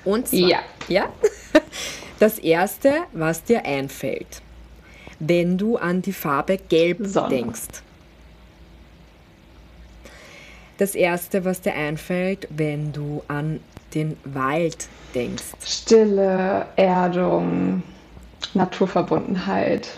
Und 0.05 0.27
zwar, 0.27 0.39
ja. 0.39 0.59
ja. 0.87 1.09
Das 2.19 2.37
erste, 2.37 3.05
was 3.13 3.43
dir 3.43 3.65
einfällt, 3.65 4.43
wenn 5.19 5.57
du 5.57 5.77
an 5.77 6.03
die 6.03 6.13
Farbe 6.13 6.59
Gelb 6.59 6.99
Sonne. 7.07 7.29
denkst. 7.29 7.81
Das 10.77 10.93
erste, 10.93 11.45
was 11.45 11.61
dir 11.61 11.73
einfällt, 11.73 12.47
wenn 12.51 12.91
du 12.91 13.23
an 13.27 13.59
den 13.95 14.17
Wald 14.23 14.87
denkst. 15.15 15.53
Stille, 15.65 16.67
Erdung, 16.75 17.81
Naturverbundenheit. 18.53 19.89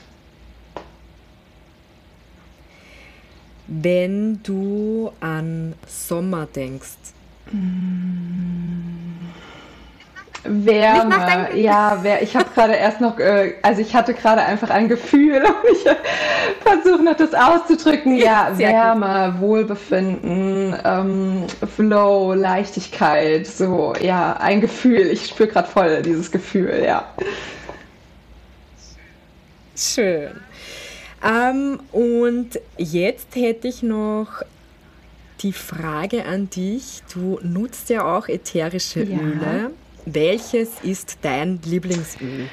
Wenn 3.67 4.41
du 4.43 5.11
an 5.19 5.73
Sommer 5.87 6.45
denkst. 6.45 7.11
Wärme, 10.45 11.55
ja, 11.55 11.99
wer, 12.01 12.21
ich 12.21 12.35
habe 12.35 12.49
gerade 12.53 12.73
erst 12.73 12.99
noch, 12.99 13.17
äh, 13.17 13.53
also 13.61 13.81
ich 13.81 13.95
hatte 13.95 14.13
gerade 14.13 14.41
einfach 14.41 14.69
ein 14.69 14.89
Gefühl 14.89 15.41
und 15.41 15.71
ich 15.71 15.83
versuche 16.61 17.01
noch 17.01 17.15
das 17.15 17.33
auszudrücken. 17.33 18.17
Ja, 18.17 18.51
Sehr 18.55 18.69
Wärme, 18.69 19.31
gut. 19.33 19.41
Wohlbefinden, 19.41 20.75
ähm, 20.83 21.45
Flow, 21.75 22.33
Leichtigkeit, 22.33 23.47
so, 23.47 23.93
ja, 24.01 24.33
ein 24.33 24.59
Gefühl. 24.59 25.07
Ich 25.07 25.27
spüre 25.27 25.49
gerade 25.49 25.67
voll 25.69 26.01
dieses 26.01 26.29
Gefühl, 26.29 26.83
ja. 26.85 27.05
Schön. 29.75 30.31
Ähm, 31.23 31.79
und 31.93 32.59
jetzt 32.77 33.35
hätte 33.35 33.69
ich 33.69 33.81
noch 33.81 34.41
die 35.39 35.53
Frage 35.53 36.25
an 36.25 36.49
dich. 36.49 37.01
Du 37.13 37.39
nutzt 37.41 37.89
ja 37.89 38.03
auch 38.03 38.27
ätherische 38.27 39.03
ja. 39.03 39.19
Öle. 39.19 39.71
Welches 40.05 40.69
ist 40.81 41.17
dein 41.21 41.59
Lieblingsöl? 41.65 42.49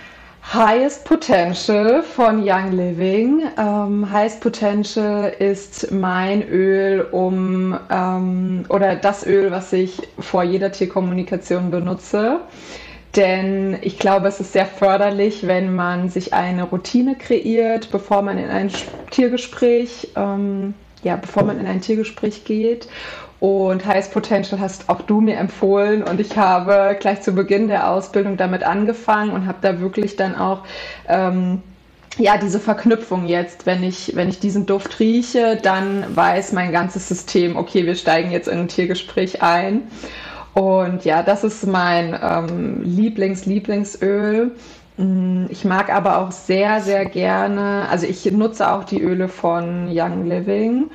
Highest 0.52 1.04
Potential 1.04 2.02
von 2.02 2.42
Young 2.42 2.72
Living. 2.72 3.42
Ähm, 3.58 4.10
Highest 4.10 4.40
Potential 4.40 5.32
ist 5.38 5.90
mein 5.92 6.48
Öl, 6.48 7.02
um 7.10 7.78
ähm, 7.90 8.64
oder 8.68 8.96
das 8.96 9.26
Öl, 9.26 9.50
was 9.50 9.72
ich 9.72 10.00
vor 10.18 10.42
jeder 10.42 10.72
Tierkommunikation 10.72 11.70
benutze. 11.70 12.40
Denn 13.16 13.78
ich 13.82 13.98
glaube, 13.98 14.28
es 14.28 14.40
ist 14.40 14.52
sehr 14.52 14.66
förderlich, 14.66 15.46
wenn 15.46 15.74
man 15.74 16.08
sich 16.08 16.32
eine 16.32 16.64
Routine 16.64 17.16
kreiert, 17.16 17.90
bevor 17.90 18.22
man 18.22 18.38
in 18.38 18.48
ein 18.48 18.70
Tiergespräch, 19.10 20.08
ähm, 20.16 20.74
ja, 21.02 21.16
bevor 21.16 21.42
man 21.44 21.58
in 21.58 21.66
ein 21.66 21.80
Tiergespräch 21.80 22.44
geht. 22.44 22.88
Und 23.40 23.86
Highest 23.86 24.12
Potential 24.12 24.60
hast 24.60 24.90
auch 24.90 25.00
du 25.00 25.22
mir 25.22 25.38
empfohlen 25.38 26.02
und 26.02 26.20
ich 26.20 26.36
habe 26.36 26.94
gleich 27.00 27.22
zu 27.22 27.32
Beginn 27.32 27.68
der 27.68 27.90
Ausbildung 27.90 28.36
damit 28.36 28.62
angefangen 28.62 29.30
und 29.30 29.46
habe 29.46 29.58
da 29.62 29.80
wirklich 29.80 30.16
dann 30.16 30.36
auch 30.36 30.62
ähm, 31.08 31.62
ja, 32.18 32.36
diese 32.36 32.60
Verknüpfung 32.60 33.26
jetzt, 33.26 33.64
wenn 33.64 33.82
ich, 33.82 34.14
wenn 34.14 34.28
ich 34.28 34.40
diesen 34.40 34.66
Duft 34.66 35.00
rieche, 35.00 35.58
dann 35.62 36.04
weiß 36.14 36.52
mein 36.52 36.70
ganzes 36.70 37.08
System, 37.08 37.56
okay, 37.56 37.86
wir 37.86 37.94
steigen 37.94 38.30
jetzt 38.30 38.48
in 38.48 38.58
ein 38.58 38.68
Tiergespräch 38.68 39.42
ein. 39.42 39.82
Und 40.52 41.04
ja, 41.04 41.22
das 41.22 41.42
ist 41.42 41.66
mein 41.66 42.18
ähm, 42.22 42.82
Lieblings-Lieblingsöl. 42.82 44.50
Mm, 44.96 45.46
ich 45.48 45.64
mag 45.64 45.90
aber 45.90 46.18
auch 46.18 46.32
sehr, 46.32 46.80
sehr 46.80 47.06
gerne, 47.06 47.86
also 47.88 48.06
ich 48.06 48.30
nutze 48.30 48.70
auch 48.70 48.84
die 48.84 49.00
Öle 49.00 49.28
von 49.28 49.88
Young 49.90 50.26
Living 50.26 50.90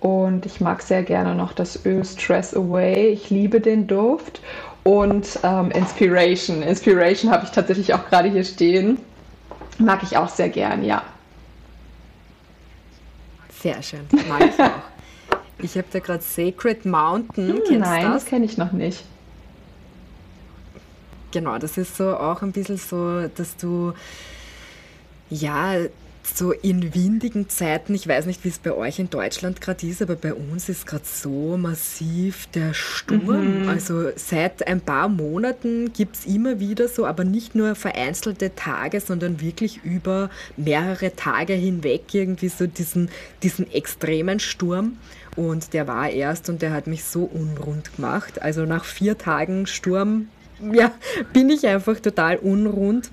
und 0.00 0.46
ich 0.46 0.60
mag 0.60 0.82
sehr 0.82 1.02
gerne 1.02 1.34
noch 1.34 1.52
das 1.52 1.84
Öl 1.84 2.04
Stress 2.04 2.54
Away. 2.54 3.08
Ich 3.08 3.30
liebe 3.30 3.60
den 3.60 3.86
Duft 3.86 4.40
und 4.82 5.38
ähm, 5.42 5.70
Inspiration. 5.70 6.62
Inspiration 6.62 7.30
habe 7.30 7.44
ich 7.44 7.50
tatsächlich 7.50 7.92
auch 7.94 8.06
gerade 8.06 8.30
hier 8.30 8.44
stehen. 8.44 8.98
Mag 9.78 10.02
ich 10.02 10.16
auch 10.16 10.28
sehr 10.28 10.48
gern, 10.48 10.84
ja. 10.84 11.02
Sehr 13.60 13.82
schön, 13.82 14.06
mag 14.28 14.46
ich 14.46 14.62
auch. 14.62 14.70
Ich 15.62 15.76
habe 15.76 15.86
da 15.92 15.98
gerade 15.98 16.22
Sacred 16.22 16.86
Mountain. 16.86 17.48
Hm, 17.48 17.62
Kennst 17.68 17.80
nein, 17.80 18.02
das, 18.04 18.22
das 18.22 18.24
kenne 18.24 18.46
ich 18.46 18.56
noch 18.56 18.72
nicht. 18.72 19.04
Genau, 21.32 21.58
das 21.58 21.76
ist 21.76 21.96
so 21.96 22.16
auch 22.16 22.40
ein 22.40 22.52
bisschen 22.52 22.78
so, 22.78 23.28
dass 23.28 23.58
du 23.58 23.92
ja 25.28 25.74
so 26.22 26.52
in 26.52 26.94
windigen 26.94 27.48
Zeiten, 27.48 27.94
ich 27.94 28.06
weiß 28.06 28.26
nicht, 28.26 28.44
wie 28.44 28.48
es 28.48 28.58
bei 28.58 28.72
euch 28.72 28.98
in 28.98 29.10
Deutschland 29.10 29.60
gerade 29.60 29.86
ist, 29.86 30.02
aber 30.02 30.16
bei 30.16 30.34
uns 30.34 30.68
ist 30.68 30.86
gerade 30.86 31.04
so 31.04 31.56
massiv 31.56 32.46
der 32.48 32.74
Sturm. 32.74 33.62
Mhm. 33.62 33.68
Also 33.68 34.10
seit 34.16 34.66
ein 34.66 34.80
paar 34.80 35.08
Monaten 35.08 35.92
gibt 35.92 36.16
es 36.16 36.26
immer 36.26 36.60
wieder 36.60 36.88
so, 36.88 37.06
aber 37.06 37.24
nicht 37.24 37.54
nur 37.54 37.74
vereinzelte 37.74 38.54
Tage, 38.54 39.00
sondern 39.00 39.40
wirklich 39.40 39.82
über 39.84 40.30
mehrere 40.56 41.14
Tage 41.16 41.54
hinweg 41.54 42.02
irgendwie 42.12 42.48
so 42.48 42.66
diesen, 42.66 43.10
diesen 43.42 43.70
extremen 43.70 44.40
Sturm. 44.40 44.98
Und 45.36 45.72
der 45.72 45.86
war 45.86 46.10
erst 46.10 46.48
und 46.48 46.60
der 46.60 46.72
hat 46.72 46.86
mich 46.86 47.04
so 47.04 47.24
unrund 47.24 47.94
gemacht. 47.96 48.42
Also 48.42 48.64
nach 48.64 48.84
vier 48.84 49.16
Tagen 49.16 49.66
Sturm, 49.66 50.28
ja, 50.72 50.92
bin 51.32 51.50
ich 51.50 51.66
einfach 51.66 52.00
total 52.00 52.36
unrund. 52.36 53.10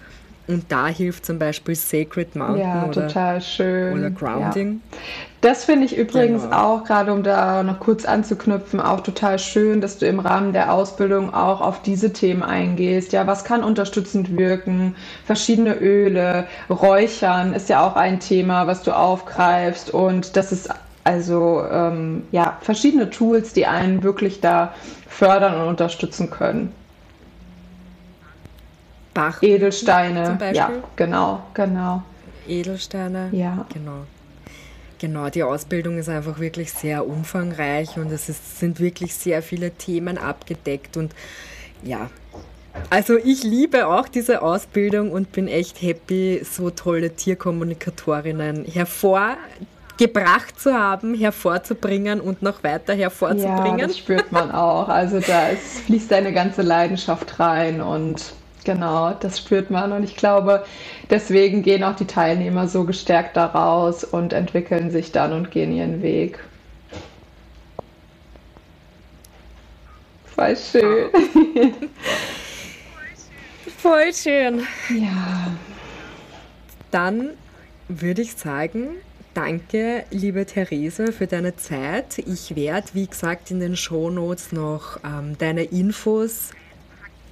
Und 0.47 0.71
da 0.71 0.87
hilft 0.87 1.25
zum 1.25 1.39
Beispiel 1.39 1.75
Sacred 1.75 2.35
Mountain 2.35 2.59
ja, 2.59 2.85
oder, 2.85 3.07
total 3.07 3.41
schön. 3.41 3.99
oder 3.99 4.09
Grounding. 4.09 4.81
Ja. 4.91 4.97
Das 5.41 5.65
finde 5.65 5.85
ich 5.85 5.97
übrigens 5.97 6.43
genau. 6.43 6.57
auch, 6.57 6.83
gerade 6.85 7.11
um 7.13 7.21
da 7.21 7.63
noch 7.63 7.79
kurz 7.79 8.05
anzuknüpfen, 8.05 8.79
auch 8.79 9.01
total 9.01 9.39
schön, 9.39 9.81
dass 9.81 9.97
du 9.97 10.07
im 10.07 10.19
Rahmen 10.19 10.53
der 10.53 10.73
Ausbildung 10.73 11.33
auch 11.33 11.61
auf 11.61 11.81
diese 11.81 12.13
Themen 12.13 12.43
eingehst. 12.43 13.13
Ja, 13.13 13.27
was 13.27 13.43
kann 13.43 13.63
unterstützend 13.63 14.37
wirken? 14.37 14.95
Verschiedene 15.25 15.75
Öle, 15.75 16.47
Räuchern 16.69 17.53
ist 17.53 17.69
ja 17.69 17.85
auch 17.85 17.95
ein 17.95 18.19
Thema, 18.19 18.67
was 18.67 18.83
du 18.83 18.95
aufgreifst. 18.95 19.93
Und 19.93 20.35
das 20.37 20.51
ist 20.51 20.69
also 21.03 21.63
ja, 22.31 22.57
verschiedene 22.61 23.09
Tools, 23.09 23.53
die 23.53 23.65
einen 23.65 24.03
wirklich 24.03 24.41
da 24.41 24.73
fördern 25.07 25.61
und 25.61 25.67
unterstützen 25.67 26.29
können. 26.29 26.73
Bach. 29.17 29.41
Edelsteine. 29.41 30.25
Zum 30.25 30.37
Beispiel. 30.37 30.57
Ja, 30.57 30.71
genau, 30.95 31.41
genau. 31.55 32.03
Edelsteine. 32.47 33.29
Ja. 33.31 33.65
Genau. 33.73 34.05
Genau, 34.99 35.29
die 35.29 35.41
Ausbildung 35.41 35.97
ist 35.97 36.07
einfach 36.07 36.39
wirklich 36.39 36.71
sehr 36.71 37.07
umfangreich 37.07 37.97
und 37.97 38.11
es 38.11 38.29
ist, 38.29 38.59
sind 38.59 38.79
wirklich 38.79 39.15
sehr 39.15 39.41
viele 39.41 39.71
Themen 39.71 40.17
abgedeckt 40.17 40.97
und 40.97 41.13
ja, 41.83 42.09
also 42.89 43.17
ich 43.17 43.43
liebe 43.43 43.87
auch 43.87 44.07
diese 44.07 44.41
Ausbildung 44.41 45.11
und 45.11 45.31
bin 45.31 45.47
echt 45.47 45.81
happy, 45.81 46.41
so 46.43 46.69
tolle 46.69 47.15
Tierkommunikatorinnen 47.15 48.65
hervor 48.65 49.37
gebracht 49.97 50.59
zu 50.59 50.73
haben, 50.73 51.15
hervorzubringen 51.15 52.21
und 52.21 52.41
noch 52.43 52.63
weiter 52.63 52.93
hervorzubringen. 52.93 53.79
Ja, 53.79 53.87
das 53.87 53.97
spürt 53.97 54.31
man 54.31 54.51
auch. 54.51 54.89
Also 54.89 55.19
da 55.19 55.49
fließt 55.85 56.13
eine 56.13 56.33
ganze 56.33 56.61
Leidenschaft 56.61 57.39
rein 57.39 57.81
und 57.81 58.36
genau, 58.67 59.13
das 59.13 59.39
spürt 59.39 59.71
man. 59.71 59.93
Und 59.93 60.03
ich 60.03 60.15
glaube, 60.15 60.65
deswegen 61.09 61.63
gehen 61.63 61.83
auch 61.83 61.95
die 61.95 62.05
Teilnehmer 62.05 62.67
so 62.67 62.83
gestärkt 62.83 63.37
daraus 63.37 64.03
und 64.03 64.33
entwickeln 64.33 64.91
sich 64.91 65.11
dann 65.11 65.31
und 65.33 65.51
gehen 65.51 65.71
ihren 65.71 66.03
Weg. 66.03 66.37
Voll 70.25 70.55
schön. 70.57 71.09
Voll 73.77 74.13
schön. 74.13 74.59
Ja. 74.89 75.51
Dann 76.91 77.29
würde 77.87 78.21
ich 78.21 78.33
sagen, 78.33 78.89
danke, 79.33 80.03
liebe 80.11 80.45
Therese, 80.45 81.13
für 81.13 81.27
deine 81.27 81.55
Zeit. 81.55 82.17
Ich 82.17 82.55
werde, 82.57 82.87
wie 82.93 83.07
gesagt, 83.07 83.49
in 83.49 83.61
den 83.61 83.77
Shownotes 83.77 84.51
noch 84.51 84.99
ähm, 85.05 85.37
deine 85.37 85.63
Infos 85.63 86.51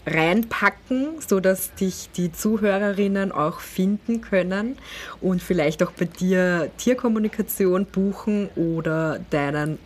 reinpacken, 0.06 1.22
sodass 1.26 1.74
dich 1.76 2.10
die 2.16 2.32
Zuhörerinnen 2.32 3.32
auch 3.32 3.60
finden 3.60 4.22
können 4.22 4.78
und 5.22 5.41
vielleicht 5.41 5.84
auch 5.84 5.91
bei 5.91 6.06
dir 6.06 6.70
Tierkommunikation 6.78 7.86
buchen 7.86 8.49
oder 8.56 9.20
deinen, 9.30 9.80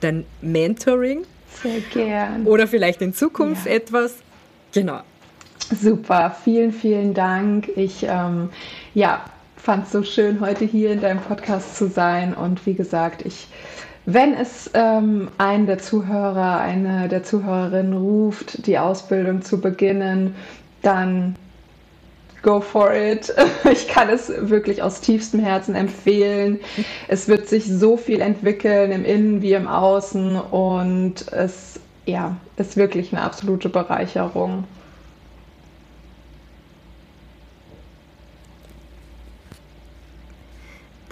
dein 0.00 0.24
Mentoring. 0.40 1.24
Sehr 1.62 1.80
gern. 1.92 2.46
Oder 2.46 2.66
vielleicht 2.66 3.02
in 3.02 3.14
Zukunft 3.14 3.66
ja. 3.66 3.72
etwas. 3.72 4.16
Genau. 4.72 5.00
Super, 5.80 6.34
vielen, 6.44 6.72
vielen 6.72 7.14
Dank. 7.14 7.68
Ich 7.76 8.04
ähm, 8.08 8.50
ja, 8.94 9.24
fand 9.56 9.86
es 9.86 9.92
so 9.92 10.02
schön, 10.02 10.40
heute 10.40 10.64
hier 10.64 10.90
in 10.90 11.00
deinem 11.00 11.20
Podcast 11.20 11.76
zu 11.76 11.88
sein. 11.88 12.34
Und 12.34 12.66
wie 12.66 12.74
gesagt, 12.74 13.24
ich, 13.24 13.46
wenn 14.04 14.34
es 14.34 14.70
ähm, 14.74 15.30
einen 15.38 15.66
der 15.66 15.78
Zuhörer, 15.78 16.60
eine 16.60 17.08
der 17.08 17.22
Zuhörerinnen 17.22 17.92
ruft, 17.92 18.66
die 18.66 18.78
Ausbildung 18.78 19.42
zu 19.42 19.60
beginnen, 19.60 20.34
dann 20.82 21.36
go 22.42 22.60
for 22.60 22.92
it. 22.92 23.32
Ich 23.72 23.86
kann 23.86 24.08
es 24.08 24.32
wirklich 24.36 24.82
aus 24.82 25.00
tiefstem 25.00 25.40
Herzen 25.40 25.74
empfehlen. 25.74 26.58
Es 27.08 27.28
wird 27.28 27.48
sich 27.48 27.66
so 27.66 27.96
viel 27.96 28.20
entwickeln 28.20 28.90
im 28.90 29.04
Innen 29.04 29.42
wie 29.42 29.52
im 29.52 29.68
Außen 29.68 30.36
und 30.36 31.30
es 31.32 31.78
ja, 32.04 32.36
ist 32.56 32.76
wirklich 32.76 33.12
eine 33.12 33.22
absolute 33.22 33.68
Bereicherung. 33.68 34.64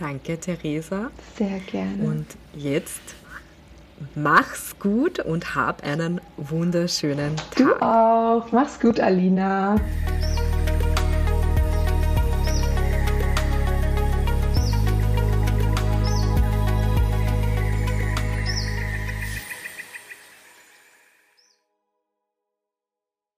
Danke, 0.00 0.40
Theresa. 0.40 1.10
Sehr 1.36 1.58
gerne. 1.70 2.02
Und 2.02 2.26
jetzt 2.54 3.02
mach's 4.14 4.74
gut 4.78 5.20
und 5.20 5.54
hab 5.54 5.84
einen 5.84 6.22
wunderschönen 6.38 7.36
Tag. 7.36 7.56
Du 7.56 7.74
auch. 7.82 8.50
Mach's 8.50 8.80
gut, 8.80 8.98
Alina. 8.98 9.76